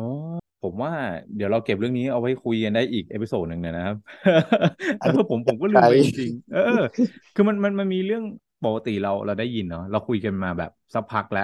[0.62, 0.92] ผมว่า
[1.36, 3.96] เดี๋ยวเราเก็บเรื่องนี้เอาไว้คุยกันได้อีก episode หนึ่งเนี่ยนะครับ
[5.00, 6.82] อันนี้เออผมผมก็ลืมไปจริงๆเออ
[7.34, 8.22] คือมันมันมันมีเรื่อง
[8.62, 11.42] ปกติเราเราได้ยินเนาะเราคุยกันมาแบบสักพักแล้ว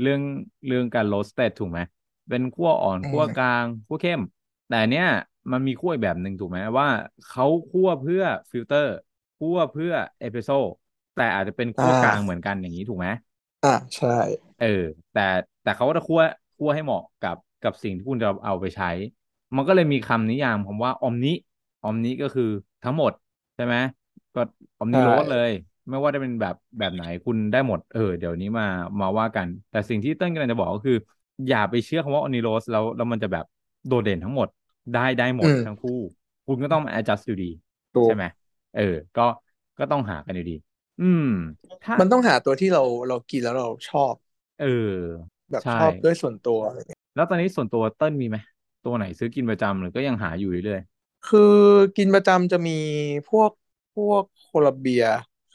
[0.00, 0.20] เรื่อง
[0.66, 1.80] เรื่องการโรสเต d ถูกไหม
[2.28, 4.20] เป็นคั่วอ่อนอืมคั่วกลางคั่วเข้ม
[4.66, 5.04] แต่เนี้ย
[5.52, 6.88] มันมีคั่วอีกแบบหนึ่งถูกไหมว่า
[7.26, 8.90] เขาคั่วเพื่อฟิลเตอร์
[9.36, 10.54] คั่วเพื่อเอสเปรสโซ่
[11.14, 13.08] แต่อาจจะเป็นคั่วกลางเหมือนกันอย่างนี้ถูกไหม
[13.62, 14.08] อ่าใช่
[14.56, 14.66] เออ
[15.10, 15.20] แต่
[15.62, 16.20] แต่เขาก็จะคั่ว
[16.56, 18.86] คั่วให้เหมาะกับกับสิ่งที่คุณจะเอาไปใช้
[19.56, 22.44] มันก็เลยมีคำนิยามคำว่า omni omni ก็คือ
[22.82, 23.12] ทั้งหมด
[23.54, 23.76] ใช่ไหม
[24.34, 24.40] ก็
[24.78, 25.50] omni roast เลย
[25.90, 28.64] ไม่ว่าจะเป็นแบบแบบไหนคุณได้หมดเออเดี๋ยวนี้มา
[29.00, 30.94] มาว่ากัน แต่สิ่งที่เต้นกำลังจะบอกก็คือ
[31.46, 33.44] อย่าไปเชื่อคำว่าออมนิโรสแล้วแล้วมันจะแบบ
[33.86, 34.48] โดดเด่นทั้งหมด
[34.92, 35.90] ได้ได้หมดอืมทั้งคู่
[36.46, 37.46] คุณก็ต้องมา adjust อยู่ดี
[37.94, 38.24] ถูกใช่ไหม
[38.74, 38.82] เออ
[39.16, 39.22] ก็
[39.78, 40.52] ก็ต้องหากันอยู่ดี
[40.98, 41.22] อืม
[41.84, 44.14] ถ้ามันต้องหาตัวที่เราเรากินแล้วเราชอบ
[44.58, 44.66] เออ
[45.50, 48.36] แบบใช่ชอบด้วยส่วนตัวอะไรเงี้ยแล้วตอนนี้ส่วนตัวเติ้ลมีไหม
[48.84, 50.82] ตัวไหนซื้อกินประจำหรือก็ยังหาอยู่เรื่อย
[51.24, 51.40] คือ
[51.96, 52.72] กินประจำจะมี
[53.28, 53.50] พวก
[53.94, 55.02] พวกโคลัมเบีย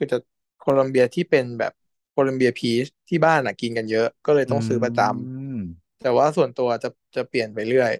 [0.01, 0.19] คือจะ
[0.57, 1.71] โคลัมเบียที่เป็นแบบ
[2.11, 5.09] โคลัมเบียพีชที่บ้านอะกินกันเยอะ ก็เลยต้องซื้อประจำอื
[5.53, 5.57] ม
[5.99, 7.91] แต่ว่าส่วนตัวจะจะเปลี่ยนไปเรื่อย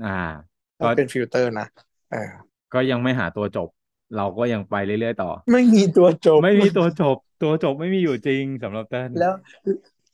[0.00, 0.08] อ่า
[0.78, 1.64] ถ้าก็เป็นฟิลเตอร์นะ
[2.08, 2.16] เออ
[2.72, 3.68] ก็ยังไม่หาตัวจบ
[4.16, 9.32] เราก็ยังไปเรื่อยๆต่อ ไม่มีตัวจบ ไม่มีตัวจบ ตัวจบไม่มีอยู่จริงสำหรับเติ้ลแล้ว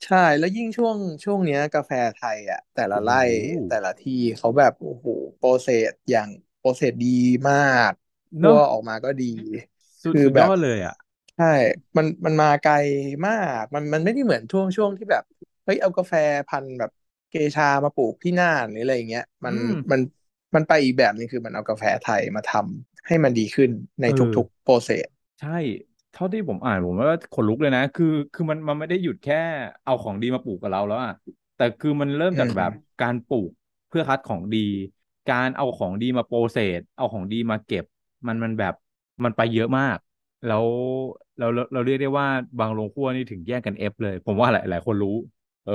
[0.03, 3.31] ใช่แล้วยิ่งช่วงช่วงเนี้ยกาแฟไทยอะ แต่ละไร่โอ้โห
[3.67, 7.07] แต่ละที่เขาแบบโอ้โห process อย่าง process ดี
[7.49, 7.55] มา
[7.89, 7.91] ก
[8.39, 9.25] natural อะออกมาก็ดี
[10.03, 10.95] สุดคือสุดแบบยอดเลยอะ
[11.37, 11.45] ใช่
[11.97, 12.73] มันมันมาไกล
[13.25, 15.23] มาก มันมันไม่ได้เหมือนช่วงช่วงที่แบบ
[15.63, 16.13] เฮ้ยเอากาแฟ
[16.47, 16.91] พันธุ์แบบ
[17.29, 19.99] เกชามาปลูกที่น่านหรืออะไรอย่างเงี้ย มันอืม มัน
[20.55, 23.69] มันไปอีกแบบนึงคือมันเอากาแฟไทยมาทำให้มันดีขึ้น
[24.01, 25.07] ในเออ ทุกๆ process
[25.39, 25.49] ใช่
[26.11, 29.35] เท่าที่ผมอ่านผมว่าขนลุกเลยนะ คือ คือมันมันไม่ได้หยุดแค่
[29.83, 31.11] เอาของดีมาปลูกกับเราแล้วอะ
[31.55, 33.51] แต่คือมันเริ่มจากอืมแบบการปลูก
[33.87, 34.57] เพื่อคัดของดี
[35.27, 37.85] การเอาของดีมา process เอาของดีมาเก็บ
[38.27, 38.73] มันมันแบบ
[39.23, 39.97] มันไปเยอะมาก
[40.45, 40.65] แล้ว
[41.37, 42.27] เราเราเราเรียกได้ว่า
[42.59, 45.09] บางโรงคั่วนี่ถึงแย่งกัน F เลย ผมว่าหลายหลายคนรู้
[45.65, 45.73] เออ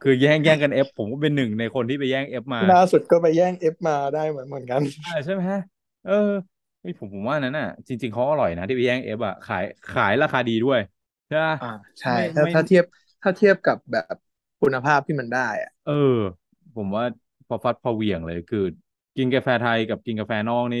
[0.00, 5.58] คือแย่งแย่งกัน F ผมก็เป็นหนึ่งในคนที่ไปแย่ง F มาล่าสุดก็ไปแย่ง F มาได้เหมือนเหมือนกันอ่าใช่ไหมฮะ
[6.02, 6.12] เออ
[6.80, 10.78] เฮ้ยผมผมว่านั้นน่ะ จริง ๆเขาอร่อยนะที่ไปแย่ง F อะขายขายราคาดีด้วย
[11.28, 11.66] ใช่ปะอ่า
[12.00, 12.84] ใช่ไม่ถ้าไม่ถ้าเทียบ
[13.22, 14.16] ถ้าเทียบกับแบบ
[14.60, 15.92] คุณภาพที่มันได้อะเออ
[16.74, 17.04] ผมว่า
[17.46, 18.58] พอฟัดพอเหวี่ยงเลยคือ
[19.16, 20.78] กินกาแฟไทยกับกินกาแฟนอกนี่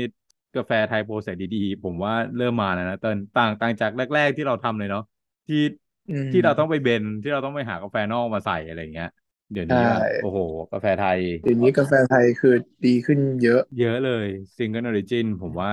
[0.56, 5.02] กาแฟไทยโปรเซสดีๆ ผมว่าเริ่มมาแล้วนะเติ้ลต่างต่างจากแรก ๆ ที่เราทำเลยเนาะ
[5.46, 5.56] ที่
[6.08, 9.08] อืมที่เราต้องไปเบนที่เราต้องไปหากาแฟนอกมาใส่อะไรอย่างเงี้ย
[9.52, 10.38] เดี๋ยวนี้ใช่อะโอ้โห
[10.72, 15.70] กาแฟไทย เดี๋ยวนี้กาแฟไทยคือดีขึ้นเยอะ เยอะเลยsingle origin ผมว่า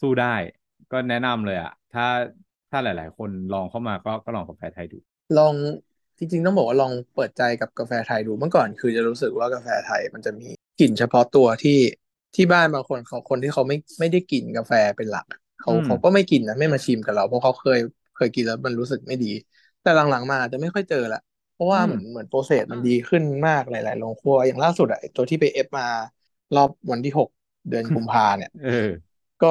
[0.00, 0.26] สู้ได้
[0.90, 2.02] ก็แนะนำเลยอะถ้า
[2.70, 4.96] ถ้าหลาย ๆ คนลองเข้ามาก็ก็ลองกาแฟไทยดู
[5.38, 5.54] ลอง
[6.18, 10.48] จริง ๆ ต้องบอกว่าลองเปิดใจกับกาแฟไทยดูเมื่อก่อนคือจะรู้สึกว่ากาแฟไทยมันจะมี
[10.80, 11.78] กลิ่นเฉพาะตัวที่
[12.34, 17.78] ที่บ้านบางคนเขาคนที่เขาไม่ไม่ได้กินกาแฟเป็นหลักอะเขาอืมเขาก็ไม่กินนะไม่มาชิมกับเราเพราะเขาเคย
[18.14, 19.26] เคยกินแล้วมันรู้สึกไม่ดี
[19.80, 21.18] แต่หลังๆมาจะไม่ค่อยเจอละ
[21.52, 25.84] เพราะว่าเหมือนเหมือน process มันดีขึ้นมากหลายๆโรงคั่วอย่างล่าสุดอะไอ้ตัวที่ไป F มา
[26.54, 27.28] รอบวันที่หก
[27.68, 29.46] เดือนกุมภาเนี่ยเออก็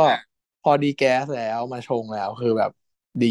[0.61, 2.71] พอดีแก๊สแล้วมาชงแล้วคือแบบ
[3.21, 3.27] ดี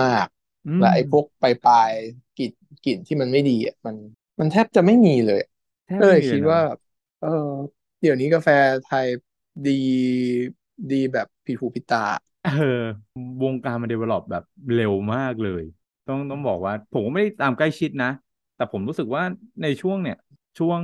[0.00, 0.26] มาก
[0.66, 2.52] อืมและไอ้พวกปลายปลายๆกลิ่น
[2.84, 3.96] กลิ่นที่มันไม่ดีอะมัน
[4.40, 5.38] มันแทบจะไม่มีเลย
[5.86, 6.78] แทบก็เลไม่ยมีคิดเลยว่าเนอะแบบ
[7.18, 7.28] เออ
[7.85, 8.48] เดี๋ยวนี้กาแฟ
[8.82, 9.06] ไทย
[9.66, 9.70] ดี
[10.90, 12.04] ดีแบบผิดหูผิดตา
[12.42, 12.52] เออ
[13.42, 14.42] วงการมันเดเวล็อปแบบ
[14.72, 15.62] เร็วมากเลย
[16.06, 18.08] ต้องต้องบอกว่า ผมก็ไม่ได้ตามใกล้ชิดนะ
[18.54, 19.22] แต่ผมรู้สึกว่า
[19.62, 20.16] ในช่วงเนี่ย
[20.58, 20.80] ช่วง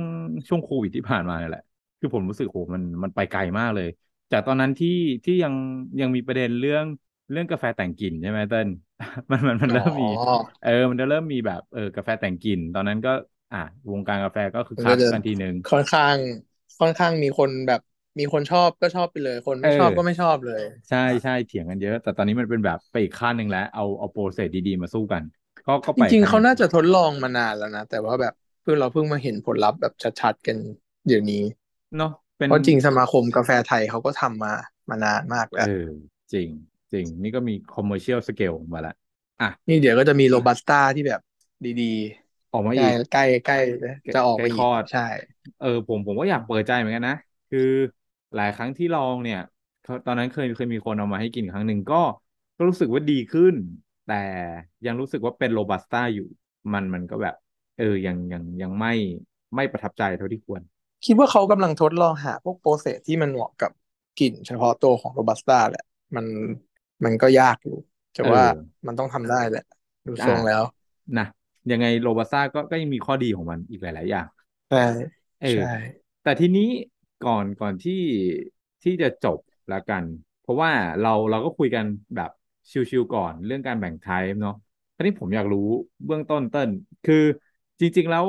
[0.47, 1.61] ช่วงโควิดที่ผ่านมาเนี่ยแหละ
[1.99, 3.87] คือผมรู้สึกโหมันมันไปไกลมากเลย
[4.31, 4.89] จากตอนนั้นที่
[5.25, 5.53] ที่ยัง
[5.99, 6.85] ยังมีประเด็นเรื่อง
[7.31, 8.67] เรื่องกาแฟแต่งกลิ่นใช่ไหมเติ้ล
[9.31, 13.09] มันมันมันอ๋เริ่มมีอเออ มันจะเริ่มมีแบบเออกาแฟแต่งกลิ่น ตอนนั้นก็
[13.51, 13.57] อะ
[13.91, 16.17] วงการกาแฟก็คือมันคัก็กจะกันทีหนึ่งค่อนข้าง
[16.83, 17.81] ค่อนข้างมีคนแบบ
[18.19, 25.23] มีคนชอบก็ชอบไปเลย คนเอไม่ชอบอก็ไม่ชอบเลย ใช่ใช่เถียงกันเยอะ แต่ตอนนี้มันเป็นแบบไปอีกขั้นหนึ่งแล้วเอาเอาโปรเซสดีๆมาสู้กัน
[25.65, 30.57] ก็ก็จไปอีริกงๆขั้นหเขานึ่งน่าจะทดลองมานานแล้วนะแต่ว่าแบบเพิ่งเราเพิ่งมาเห็นผลลัพธ์แบบชัดๆกัน
[31.07, 31.43] เดี๋ยวนี้
[31.95, 34.53] เนาะเป็นเพราะจริงสมาคมกาแฟไทยเขาก็ทำมา
[34.89, 35.67] มานานมากแล้วเออ
[36.33, 36.49] จริง
[36.91, 38.95] จริงนี่ก็มี commercial scale มาแล้ว
[39.41, 41.21] อะนี่เดี๋ยวก็จะมีโรบัสต้าที่แบบ
[41.63, 41.83] ดี
[42.51, 43.57] ออกมาๆใกอีล้กใกล้ใกล้
[44.13, 45.01] จะออกใกมาล้อีคลกอดใช่
[45.57, 47.15] เออผมผมก็อยากเปิดใจเหมือนกันนะ
[47.49, 47.59] คือ
[48.33, 49.37] หลายครั้งที่ลองเนี่ย
[49.81, 51.95] เขาตอนนั้นเคยเคยมีคนเอามาให้กินครั้งหนึ่งก็
[52.57, 53.55] ก็รู้สึกว่าดีขึ้น
[54.05, 54.13] แต่
[54.85, 56.23] ยังรู้สึกว่าเป็นโรบัสต้าอยู่
[56.73, 57.33] มันมันก็แบบ
[57.75, 58.89] เออยังยังยังไม่
[59.55, 60.61] ไม่ประทับใจเท่าที่ควร
[61.05, 63.71] คิดว่าเขากำลังทดลองหาพวก process ที่มันเหมาะกับ
[64.19, 65.83] กลิ่นเฉพาะตัวของโรบัสต้าแหละ
[66.15, 66.25] มัน
[67.05, 67.73] มันก็ยากอยู่
[68.13, 69.61] แต่ว่าเออมันต้องทำได้แหละ
[70.07, 70.63] อ่าดูทรงแล้ว
[71.17, 71.25] นะ
[71.71, 74.27] ยังไงโรบัสต้าก็ก็ยังมีข้อดีของมันอีกหลาย ๆ อย่าง
[74.69, 75.63] ใช่ เออใช่
[76.21, 76.63] แต่ทีนี้
[77.21, 77.93] ก่อนก่อนที่
[78.83, 80.03] ที่จะจบแล้วกัน
[80.41, 82.29] เพราะว่าเราเราก็คุยกันแบบ
[82.71, 84.53] ชิวๆก่อนเรื่องการแบ่ง type เนาะ
[84.95, 85.59] ทีนี้ผมอยากรู้
[86.05, 86.69] เบื้องต้นเต้น
[87.03, 87.15] คือ
[87.79, 88.27] จริง ๆ แล้ว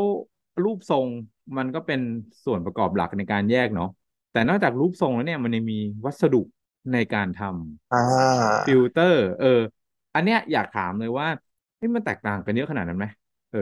[0.65, 1.09] รูปทรง
[1.57, 2.01] มันก็เป็น
[2.45, 3.89] ส่วนประกอบหลักในการแยกเนาะ
[4.33, 6.37] แต่นอกจากรูปทรงแล้วเนี่ยมันยังมีวัสดุ
[6.93, 9.47] ในการทำอ่าฟิลเตอร์ เออ
[10.15, 11.27] อันเนี้ยอยากถามเลยว่า
[11.77, 13.07] เฮ้ยมันแตกต่างกันเยอะขนาดนั้นไหม
[13.51, 13.59] เออ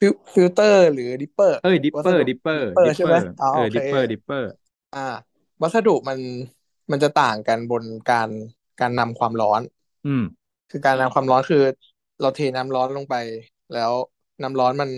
[0.00, 4.48] ฟิลฟิลเตอร์หรือ dripper เอ้ยดิปวัเปสอร์ดุดิปเปอร์ดิปเปอดิร์ปใช่เปไหมอร์อ๋อเออโอเคดิปเปอร์ดิปเปอร์
[4.92, 4.98] อ่า
[5.62, 6.18] วัสดุมัน
[6.90, 8.30] มันจะต่างกันบนการ
[8.80, 9.62] การนำความร้อน
[10.04, 10.22] อืม
[10.70, 11.58] คือการนำความร้อนคือ
[12.20, 13.14] เราเทน้ำร้อนลงไป
[13.72, 13.92] แล้ว
[14.42, 14.90] น้ำร้อนมัน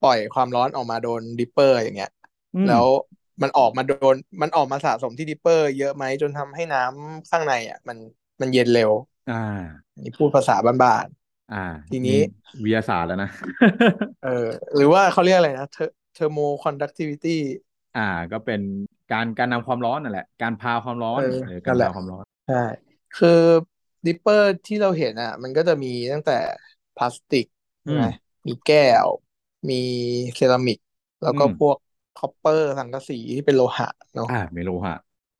[0.00, 2.10] ปล่อยความร้อนออกมาโดน dripper อย่างเงี้ย
[2.54, 2.86] อืมแล้ว
[3.42, 7.98] มันออกมาโดน มันออกมาสะสมที่ dripper เยอะไหมจนทำให้น้ำข้างในอะ มัน
[8.40, 8.92] มันเย็นเร็ว
[9.26, 9.34] อ่า
[9.94, 11.06] อันนี่พูดภาษาบ้าน
[11.50, 11.56] อ่า
[11.90, 12.18] ทีนี้
[12.64, 14.28] วิทยาศาสตร์แล้วนะๆเออ
[14.74, 15.66] หรือว่าเขาเรียกอะไรนะ
[16.12, 17.32] thermoconductivity
[17.94, 18.00] อ่า
[18.32, 18.60] ก็เป็น
[19.10, 22.56] การการนำความร้อนนั่นแหละ การพาความร้อนเออเออการนั่นแหละพาความร้อนใช่
[23.12, 23.28] คือ
[24.06, 26.32] dripper ที่เราเห็นอะ มันก็จะมีตั้งแต่
[26.94, 27.44] พลาสติก
[27.84, 28.04] ใช่ไหม
[28.48, 29.08] มีแก้ว
[29.70, 29.74] มี
[30.36, 30.78] เซรามิก
[31.22, 31.76] แล้วก็อืมพวก
[32.14, 34.94] copper สังกะสีที่เป็นโลหะเนาะอ่าเมโลหะ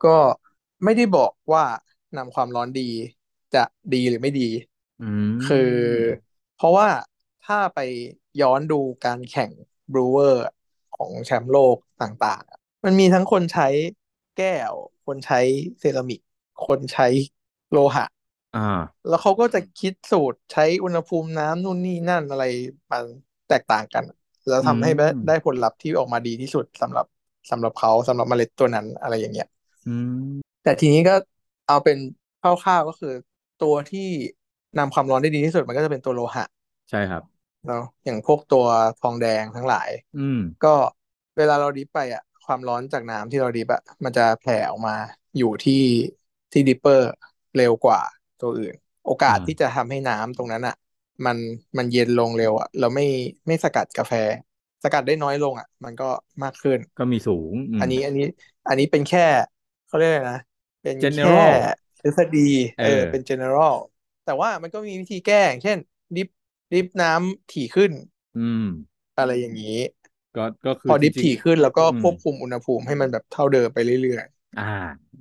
[0.05, 0.09] ก็
[0.85, 1.65] ไม่ได้บอกว่า
[2.17, 2.83] นำความร้อนดี
[3.55, 4.43] จะดีหรือไม่ดี
[5.01, 5.73] อืมคือ
[6.57, 6.89] เพราะว่า
[7.47, 7.79] ถ้าไป
[8.41, 9.51] ย้อนดูการแข่ง
[9.93, 10.45] บรูเวอร์
[10.97, 13.69] ของแชมป์โลกต่างๆอะมันมีทั้งคนใช้
[14.39, 14.73] แก้ว
[15.07, 15.41] คนใช้
[15.81, 16.21] เซรามิก
[16.67, 17.07] คนใช้
[17.73, 18.07] โลหะ
[18.55, 18.61] อ่า
[19.09, 22.45] แล้วเขาก็จะคิดสูตรใช้อุณหภูมิน้ำนู่นนี่นั่นอะไร
[22.93, 23.05] มัน
[23.49, 24.05] แตกต่างกัน
[24.49, 27.07] แล้วทำให้ได้อืมได้ผลลัพธ์ที่ออกมาดีที่สุดสำหรับ
[27.51, 29.49] สำหรับเขาสำหรับเมล็ดตัวนั้นอะไรอย่างเงี้ย
[29.87, 29.95] อื
[30.29, 31.15] อืมแต่ทีนี้ก็
[31.69, 31.99] เอาเป็น
[32.43, 33.15] คร่าวๆก็คือ
[33.63, 34.09] ตัวที่
[34.79, 36.45] นำความร้อนได้ดีที่สุดมันก็จะเป็นตัวโลหะ
[36.91, 37.23] ใช่ครับ
[37.67, 38.65] เนาะอย่างพวกตัว
[38.99, 40.69] ทองแดงทั้งหลาย อืม ก็
[41.37, 44.93] เวลาเรา drip ไปอะ ความร้อนจากน้ำที่เรา drip อะมันจะแผ่ออกมา
[45.37, 45.75] อยู่ที่
[46.53, 47.05] ที่ dripper
[47.55, 48.01] เร็วกว่า
[48.39, 50.75] ตัวอื่น โอกาสอ่าที่จะทำให้น้ำตรงนั้นอะ
[51.27, 51.37] มัน
[51.79, 53.03] มันเย็นลงเร็วอะเราไม่
[53.47, 54.13] ไม่สกัดกาแฟ
[54.85, 56.05] สกัดได้น้อยลงอะ มันก็
[56.43, 58.23] มากขึ้นก็มีสูงมอันนี้อันนี้
[58.69, 59.21] อันนี้เป็นแค่
[59.87, 60.41] เขาเรียกอะไรนะ
[60.83, 61.53] เป็นแค่ General
[62.01, 62.39] ทฤษฎี
[62.77, 63.73] เอเอออเป็น general
[64.31, 65.79] แต่ว่ามันก็มีวิธีแก้อย่างเช่น
[66.17, 66.29] ดิฟ
[66.73, 67.93] ดิฟน้ำถี่ขึ้น
[68.35, 68.65] อืม
[69.19, 69.79] อะไรอย่างนี้
[70.37, 74.25] ก็ก็คือพอดิฟจริงๆถี่ขึ้นแล้วก็อืมควบคุมอุณหภูมิให้มันแบบเท่าเดิมไปเรื่อย
[74.57, 74.63] อ่า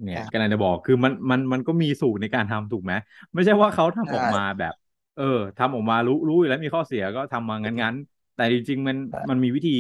[0.04, 2.94] เนี่ยอะกำลังจะบอกคือมันมันมันก็มีสูตรในการทำถูกไหม
[3.34, 4.74] ไม่ใช่ว่าเขาทำออกใช่มาแบบ
[5.16, 5.24] เออ
[5.58, 9.72] ทำออกมารู้รู้อยู่แล้วมีข้อเสียก็ทำมางั้นงั้นๆแต่จริงๆมันใช่มันมีวิธี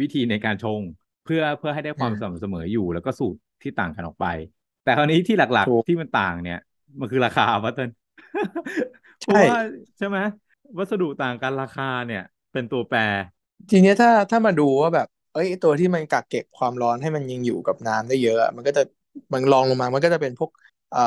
[0.00, 0.82] วิธีในการชง
[1.22, 4.26] เพื่อเพื่อให้ได้ความอืมสม่ำเสมออยู่แล้วก็สูตรที่ต่างกันออกไป
[4.82, 6.56] แต่คราวนี้ที่หลักถูกๆที่มันต่างเนี่ย
[7.00, 7.90] มันคือราคาวัตเติ้ล
[9.22, 9.56] ใช่ราะว่า
[9.98, 10.18] ใช่ไหม
[10.78, 12.20] วัสดุต่างกันราคาเนี่ย
[12.52, 12.98] เป็นตัวแปร
[13.70, 18.82] ทีเนี้ยถ้าถ้ามาดูว่าแบบ เอ้ยไอ้ตัวที่มันกักเก็บความร้อนให้มันยังอยู่กับน้ำได้เยอะอะมันก็จะ
[19.34, 20.50] มันรองลงมามันก็จะเป็นพวก
[20.90, 21.00] เอ่อ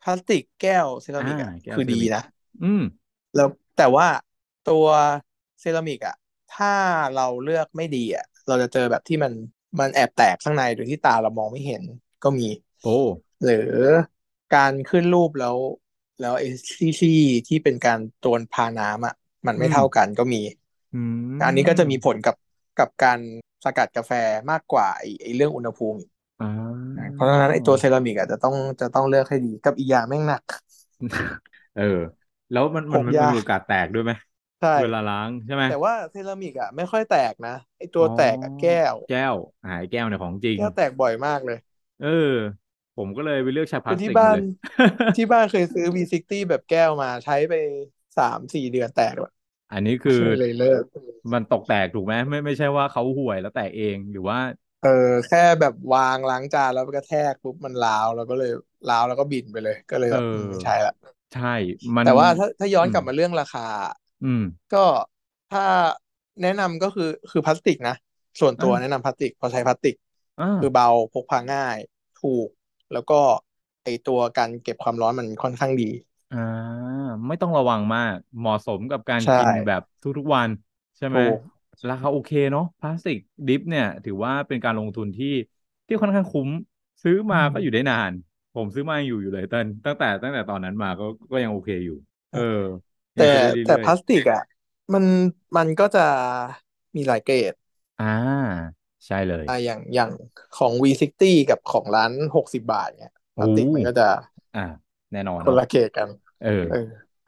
[0.00, 2.20] พลาสติกแก้วเซรามิกอ่าอะแก้วคือเซราดีมิกนะ
[2.62, 2.80] อืม
[3.34, 4.06] แล้วแต่ว่า
[4.64, 4.86] ตัว
[5.60, 6.14] เซรามิกอะ
[6.50, 6.68] ถ้า
[7.12, 9.32] เราเลือกไม่ดีอะ เราจะเจอแบบที่มัน
[9.80, 11.82] มันแอบแตกข้างในโดยที่ตาเรามองไม่เห็น
[12.22, 12.44] ก็มี
[12.80, 12.88] โอ้
[13.42, 13.54] หรือ
[14.54, 15.56] การขึ้นรูปแล้ว
[16.18, 16.46] แล้วไอ้
[16.78, 17.10] ที่ที่
[17.48, 19.14] ที่เป็นการตัวพาน้ำอะ
[19.46, 20.38] มันไม่อืมเท่ากันก็มี
[20.92, 22.34] อืมอันนี้ก็จะมีผลกับ
[22.78, 23.20] กับการ
[23.64, 24.12] สกัดกาแฟ
[24.50, 26.44] มากกว่าไอ้ไอ้เรื่องอุณหภูมิอีกอ่า
[27.14, 30.42] เพราะฉะนั้นไอ้ตัวเซรามิกอะจะต้องจะต้องเลือกให้ดีกับอีกอย่างแม่งหนัก
[31.74, 31.82] เออ
[32.50, 34.12] แล้วมันมันผมมันยากมีโอกาสแตกด้วยไหม
[34.60, 39.36] ใช่เวลาล้างใช่ไหมแต่ว่าเซรามิกอะไม่ค่อยแตกนะไอ้ตัวแตกอะแก้ว แก้ว
[39.68, 41.58] หายแก้วเนี่ยของจริงแก้วแตกบ่อยมากเลย
[42.00, 42.06] เออ
[42.96, 44.44] ผมก็เลยไปเลือกใช้พลาคือสติที่กบ้านเลย
[45.14, 47.54] ที่บ้านเคยซื้อ V60 แบบแก้วมาใช้ไป
[48.16, 49.30] สามสี่เดือนแตกแล้ว
[49.70, 50.84] อันนี้คือเลยเลิก
[51.32, 54.38] มันตกแตกถูกไหมไม่ไม่ใช่ว่าเขาห่วยแล้วแตกเองหรือว่า
[54.80, 54.88] เออ
[55.26, 58.48] แค่แบบวางล้างจานแล้วกระแทกปุ๊บมันร้าวแล้วก็เลย
[58.86, 60.92] ร้าวแล้วก็บินไปเลย ก็เลยแบบเออไม่ใช่ละ
[61.32, 61.48] ใช่
[61.96, 63.66] มันแต่ว่าถ้าถ้าย้อนอืมกลับมาเรื่องราคา
[64.22, 64.78] อืม ก็
[65.48, 65.62] ถ้า
[66.42, 67.94] แนะนำก็คือคือพลาสติกนะ
[68.40, 69.94] ส่วนตัวอ่าแนะนำพลาสติกเพราะใช้พลาสติก
[70.38, 71.78] อ่าคือเบาพกพาง่าย
[72.16, 72.48] ถูก
[72.92, 73.14] แล้วก็
[73.82, 75.84] ไอตัวการเก็บความร้อนมันค่อนข้างดี
[76.30, 76.36] อ่า
[77.26, 80.50] ไม่ต้องระวังมาก เหมาะสมกับการใช่กินแบบทุกๆวัน
[80.96, 81.38] ใช่ไหมถูก
[81.88, 85.26] ราคาโอเคเนาะพลาสติกดิฟเนี่ย ถือว่าเป็นการลงทุนที่
[85.86, 86.48] ที่ค่อนข้างคุ้ม
[87.02, 88.12] ซื้อมาก็อยู่ได้นาน
[88.54, 91.94] ผมซื้อมายังอยู่อยู่เลยตั้งตั้งแต่ตั้งแต่ตอนนั้นมาก็ก็ยังโอเคอยู่
[92.30, 92.40] เออ
[93.18, 94.40] ยังแต่ใช้ได้เรื่อยๆแต่พลาสติกอะ
[94.94, 95.04] มัน
[95.56, 96.00] มันก็จะ
[96.96, 97.54] มีหลายเกรด
[97.98, 98.74] อ่า
[99.06, 100.10] ใช่เลยอะอย่างอย่าง
[100.52, 104.06] ของ V60 กับของร้านหกสิบาทเนี่ยพลาสติกโอ้มันก็จะ
[104.54, 104.60] อ่า
[105.12, 106.08] แน่นอนคนเนาะละเกรดกัน
[106.40, 106.76] เออเออ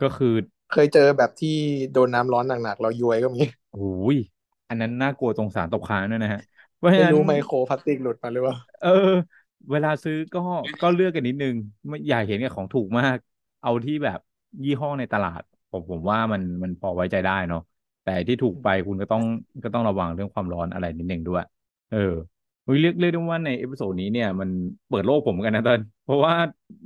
[0.00, 0.28] ก็คือ
[0.72, 1.48] เคยเจอแบบที่
[1.92, 3.78] โดนน้ำร้อนหนักๆเราย้วยก็มีโอ้
[4.14, 4.16] ย
[4.68, 6.40] อันนั้นน่ากลัวตรงสารตกค้างด้วยนะฮะ
[6.76, 8.88] เพราะฉะนั้นรู้ไมโครพลาสติกหลุดมาหรือเปล่าเออ
[9.70, 10.40] เวลาซื้อก็
[10.80, 11.54] ก็เลือกกันนิดนึง
[11.88, 13.18] ไม่อยากเห็นกับของถูกมาก
[13.60, 14.18] เอาที่แบบ
[14.64, 17.60] ยี่ห้อในตลาด ผมผมว่ามันมันพอไว้ใจได้เนาะ
[18.02, 19.22] แต่ที่ถูกไปคุณก็ต้อง
[19.64, 21.42] ก็ต้องระวังเรื่องความร้อนอะไรนิดนึงด้วย
[21.88, 21.96] เออ
[22.64, 24.50] เฮ้ยเรียกเรียกได้ว่าใน episode นี้เนี่ยมัน
[24.88, 26.34] เปิดโลกผมเหมือนกันนะเต้นเพราะว่า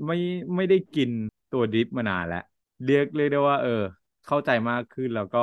[0.07, 0.15] ไม่
[0.57, 1.11] ไม่ได้กิน
[1.51, 2.39] ตัว drip มานานแล้ว
[2.85, 3.71] เรียกเรียกได้ว่า เออ
[4.25, 5.39] เข้าใจมากขึ้นแล้วก็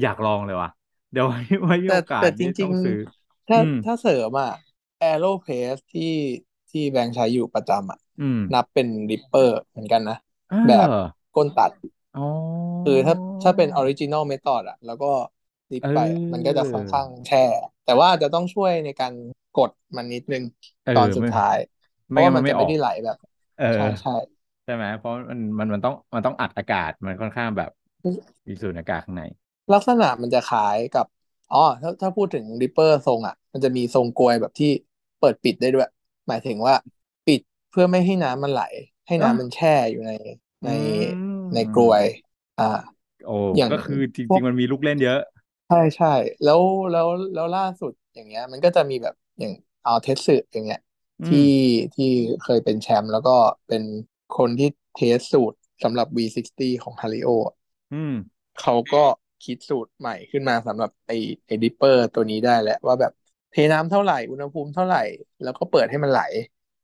[0.00, 0.68] อยากลองเลยว่ะ
[1.10, 4.50] เดี๋ยวไว้ไว้มีแต่โอกาสแต่จนี่ริต้งองซื้อๆถ้าอืมถ้าเสริมอะ
[5.02, 6.02] Aeropress ที่
[6.70, 10.16] ที่แบงค์ใช้อยู่ประจำอะอืมนับเป็น dripper เหมือนกันนะ
[10.50, 10.98] อ้าวแบบเหรอ
[11.34, 11.70] ก้นตัด
[12.14, 12.22] อ๋อ
[12.82, 15.06] คือถ้าถ้าเป็น original method อะ แล้วก็
[15.72, 17.38] drip ไปอะเออมันก็จะค่อนข้างแช่
[17.84, 19.12] แต่ว่าจะต้องช่วยในการ
[19.54, 20.42] กดมันนิดนึง
[20.84, 21.56] เออตอนสุดท้าย
[22.08, 23.16] เพไม่ราะงั้ว่ามันไม่จะไม่ออกได้ไหลแบบ
[23.56, 24.10] เออใช่ใช่
[24.64, 27.70] ใช่ไหมเพราะมันมันมันต้องมันต้องอัดอากาศมันค่อนข้างแบบ
[28.46, 29.22] มีสุญญากาศข้างใน
[29.72, 31.06] ลักษณะมันจะคล้ายกับ
[31.50, 34.66] อ๋อถ้าถ้าพูดถึง dripper ทรงอะ มันจะมีทรงกรวยแบบที่
[35.18, 35.86] เปิดปิดได้ด้วย
[36.28, 36.74] หมายถึงว่า
[37.26, 38.60] ปิดเพื่อไม่ให้น้ำมันไหล
[39.06, 40.10] ให้น้ำอะมันแช่อยู่ใน
[40.64, 40.68] ในอื
[40.98, 42.04] มในกรวย
[42.58, 42.64] อ่า
[43.24, 45.18] โอ้อย่างก็คือพวกจริงๆ มันมีลูกเล่นเยอะ
[45.68, 46.06] ใช่ใช่
[46.42, 50.78] แล้วแล้วแล้วล่าสุดอย่างเงี้ย มันก็จะมีแบบอย่างเอา Tetsu อย่างเงี้ย
[51.20, 51.38] อืมที่
[51.94, 52.04] ที่
[52.40, 53.30] เคยเป็นแชมป์แล้วก็
[53.66, 53.82] เป็น
[54.32, 57.28] คนที่ test สูตรสำหรับ V60 ของฮาริโอ
[57.90, 58.12] อืม
[58.56, 58.98] เขาก็
[59.42, 61.10] คิดสูตรใหม่ขึ้นมาสำหรับไอ
[61.46, 63.12] ไอ dripper ตัวนี้ได้แล้วว่าแบบ
[63.50, 64.98] เทน้ำเท่าไหร่อุณหภูมิเท่าไหร่
[65.42, 66.20] แล้วก็เปิดให้มันไหล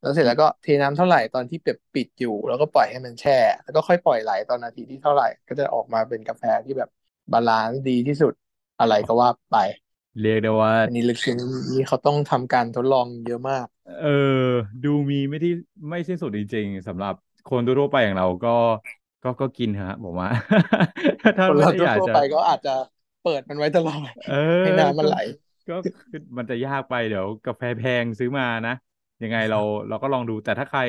[0.00, 6.88] แล้วเสร็จแล้วก็เทน้ำเท่าไหร่ตอนที่เปิดปิดอยู่ แล้วก็ปล่อยให้มันแช่ แล้วก็ค่อยปล่อยไหลตอนนาทีที่เท่าไหร่ ก็จะออกมาเป็นกาแฟที่แบบ
[7.32, 8.32] balance ดีที่สุด
[8.80, 9.56] อะไรก็ว่าไป
[10.20, 11.38] เรียกได้ว่าอันนี้ลึกซึ้ง
[11.72, 13.66] นี่เขาต้องทำการทดลองเยอะมาก
[14.02, 14.06] เอ
[14.42, 14.46] อ
[14.84, 15.52] ดูมีไม่ที่
[15.88, 17.14] ไม่สิ้นสุดจริงๆสำหรับ
[17.50, 18.56] คนทั่วๆไปอย่างเราก็
[19.24, 20.28] ก็ก็กินเถอะฮะผมว่า
[21.38, 22.74] ถ้าคนเราทั่วๆไปไม่ได้อยากจะก็อาจจะ
[23.24, 25.18] เปิดมันไว้ตลอดเออให้น้ำมันก็ไหล
[25.70, 25.76] ก็
[26.10, 28.74] คือมันจะยากไปเดี๋ยวกาแฟแพงซื้อมานะ
[29.22, 30.80] ยังไงเราเราก็ลองดูแต่ถ้าใคร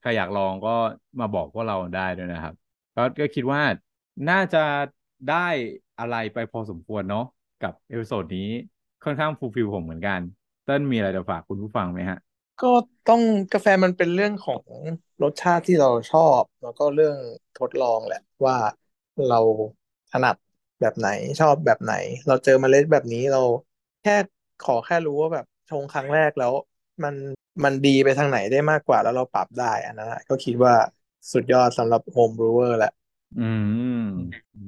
[0.00, 0.74] ใครอยากลองก็
[1.20, 2.54] มาบอกพวกเราได้ด้วยนะครับ
[2.96, 3.60] ก็ก็คิดว่า
[4.30, 4.64] น่าจะ
[5.30, 5.48] ได้
[5.98, 7.24] อะไรไปพอสมควรเนาะ
[7.64, 8.48] กับ episode นี้
[9.04, 10.20] ค่อนข้าง fulfill ผมเหมือนกัน
[10.64, 12.18] เต้นมีอะไรจะฝากคุณผู้ฟังไหมฮะ
[12.60, 12.66] ก็
[13.06, 13.22] ต้อง
[13.52, 14.64] กาแฟมันเป็นเรื่องของ
[15.22, 17.16] รสชาติที่เราชอบ แล้วก็เรื่อง
[17.56, 18.56] ทดลองแหละว่า
[19.26, 19.36] เรา
[20.10, 20.36] ถนัด
[20.80, 21.06] แบบไหน
[21.40, 21.92] ชอบแบบไหน
[22.26, 23.38] เราเจอเมล็ดแบบนี้เรา
[24.00, 24.12] แค่
[24.60, 26.52] ขอแค่รู้ว่าแบบชงครั้งแรกแล้ว
[27.04, 27.14] มัน
[27.64, 30.74] มันดีไปทางไหนได้มากกว่าแล้วเราปรับได้อันนั้นอะก็คิดว่า
[31.32, 32.90] สุดยอดสำหรับโฮมบรูเวอร์แหละ
[33.36, 33.98] อืม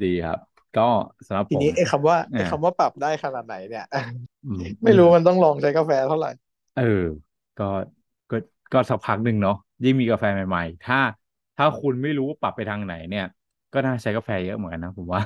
[0.00, 0.40] ดีครับ
[0.76, 0.82] ก็
[1.26, 3.84] สำหรับทีผมนี้ไอ้คำว่าไอ้อ่าคำว่าปรับได้ขนาดไหนเนี่ย
[4.44, 6.30] อืมไม่รู้มันต้องลองใช้กาแฟเท่าไหร่
[6.74, 6.82] เออ
[7.56, 7.64] ก็
[8.30, 8.36] ก็
[8.72, 10.96] ก็สักพักหนึ่งเนาะยิ่งมีกาแฟใหม่ ๆ ถ้า
[11.56, 13.24] ถ้าคุณไม่รู้ว่าปรับไปทางไหนเนี่ย
[13.72, 15.20] ก็น่าใช้กาแฟเยอะเหมือนกันนะผมว่า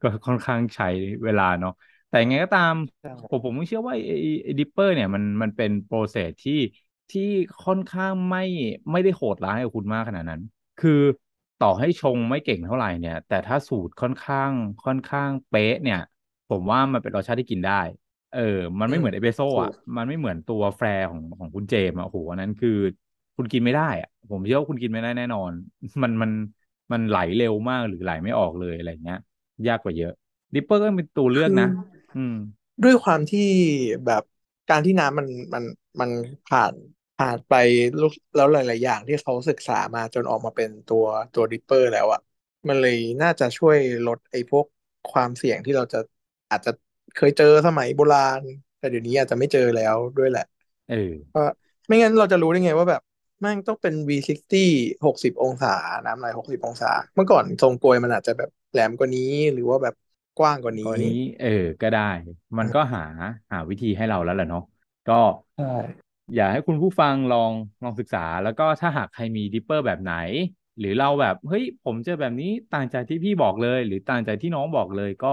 [0.00, 0.86] ก็ค่อนข้างใช้
[1.24, 1.70] เวลาเนาะ
[2.08, 6.52] แต่ยังไงก็ตามใช่ผมผมไม่เชื่อว่าไอ้ไอ้ dripper เนี่ยมันมันเป็น process ที่
[7.10, 7.20] ที่
[7.64, 8.40] ค่อนข้างไม่
[8.92, 10.40] ไม่ได้โหดร้ายกับคุณมากขนาดนั้น
[10.78, 10.90] คือ
[11.64, 14.50] ต่อให้ชงไม่เก่งเท่าไหร่เนี่ย แต่ถ้าสูตรค่อนข้าง
[14.84, 16.00] ค่อนข้างเป๊ะเนี่ย
[16.50, 17.80] ผมว่ามันเป็นรสชาติที่กินได้
[18.34, 18.40] เออ
[18.80, 22.70] มันไม่เหมือนเอสเปรสโซ่อะ มันไม่เหมือนตัว Flair ของของคุณเจมส์อะโอ้โหอันนั้นคือ
[23.36, 25.52] คุณกินไม่ได้อะ ผมเชื่อว่าคุณกินไม่ได้แน่นอน
[26.02, 26.30] มันมัน
[26.92, 29.18] มันไหลเร็วมากหรือไหลไม่ออกเลยอะไรเงี้ย
[29.68, 30.12] ยากกว่าเยอะ
[30.54, 31.68] dripper ก็เป็นตัวเลือกนะ
[32.16, 32.34] อืม
[32.84, 33.48] ด้วยความที่
[34.06, 34.22] แบบ
[34.70, 35.64] การที่น้ำมันมัน
[36.00, 36.10] มัน
[36.48, 36.74] ผ่าน
[37.16, 37.52] ผ่านไป
[38.00, 42.20] ลุแล้วหลาย ๆ อย่างที่เขาศึกษามาจนออกมาเป็นตัวตัว dripper แล้วอะ
[42.68, 44.66] มันเลยน่าจะช่วยลดไอ้พวก
[45.12, 45.98] ความเสี่ยงที่เราจะ
[46.50, 46.70] อาจจะ
[47.14, 48.42] เคยเจอสมัยโบราณ
[48.78, 50.42] แต่เดี๋ยวนี้อาจจะไม่เจอแล้วด้วยแหละ
[50.88, 51.44] เออเพราะ
[51.86, 53.02] ไม่งั้นเราจะรู้ได้ไงว่าแบบ
[53.40, 54.60] แม่งต้องเป็น V60
[55.06, 55.68] หกสิบองศา
[56.06, 59.20] น้ำไหลหกสิบองศา เมื่อก่อนทรงกรวยมันอาจจะแบบแหลมกว่านี้
[59.52, 59.94] หรือว่าแบบ
[60.38, 61.06] กว้างกว่านี้กรณี
[61.40, 61.48] เออ
[61.82, 62.00] ก็ได้
[62.58, 63.00] มันก็หา
[63.52, 64.62] หาวิธีให้เราแล้วแหละเนาะ
[65.06, 65.14] ก็
[65.54, 70.14] ใช่ อยากให้คุณผู้ฟังลองลองศึกษา แล้วก็ถ้าหากใครมี dripper แบบไหน
[70.78, 75.32] หรือเราแบบเฮ้ยผมเจอแบบนี้ต่างจากที่พี่บอกเลย หรือต่างจากที่น้องบอกเลยก็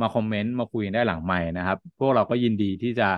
[0.00, 3.08] มาคอมเมนต์มาคุยกันได้หลังไมค์นะครับ พวกเราก็ยินดีที่จะ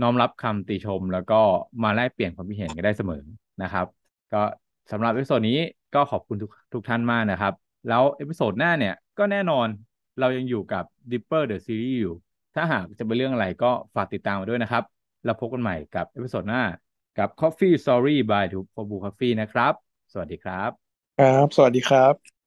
[0.00, 1.40] น้อมรับคำติชม แล้วก็
[1.82, 3.22] มาแลกเปลี่ยนความคิดเห็นกันได้เสมอ
[3.62, 3.86] นะครับ
[4.32, 4.42] ก็
[4.90, 5.58] สำหรับ episode นี้
[5.94, 7.54] ก็ขอบคุณทุกทุกท่านมากนะครับ
[7.88, 9.66] แล้ว episode หน้าเนี่ยก็แน่นอน
[10.20, 12.14] เรายังอยู่กับ Dripper the Series อยู่
[12.54, 14.84] ถ้าหากจะเป็นเรื่องอะไรก็ฝากติดตามมาด้วยนะครับ
[15.28, 16.62] แล้วพบกันใหม่กับ episode หน้า
[17.18, 18.66] กับ Coffee Story by ทุก
[19.04, 19.74] Coffee นะครับ
[20.12, 20.70] สวัสดีครับ
[21.18, 22.37] ครับ สวัสดีครับ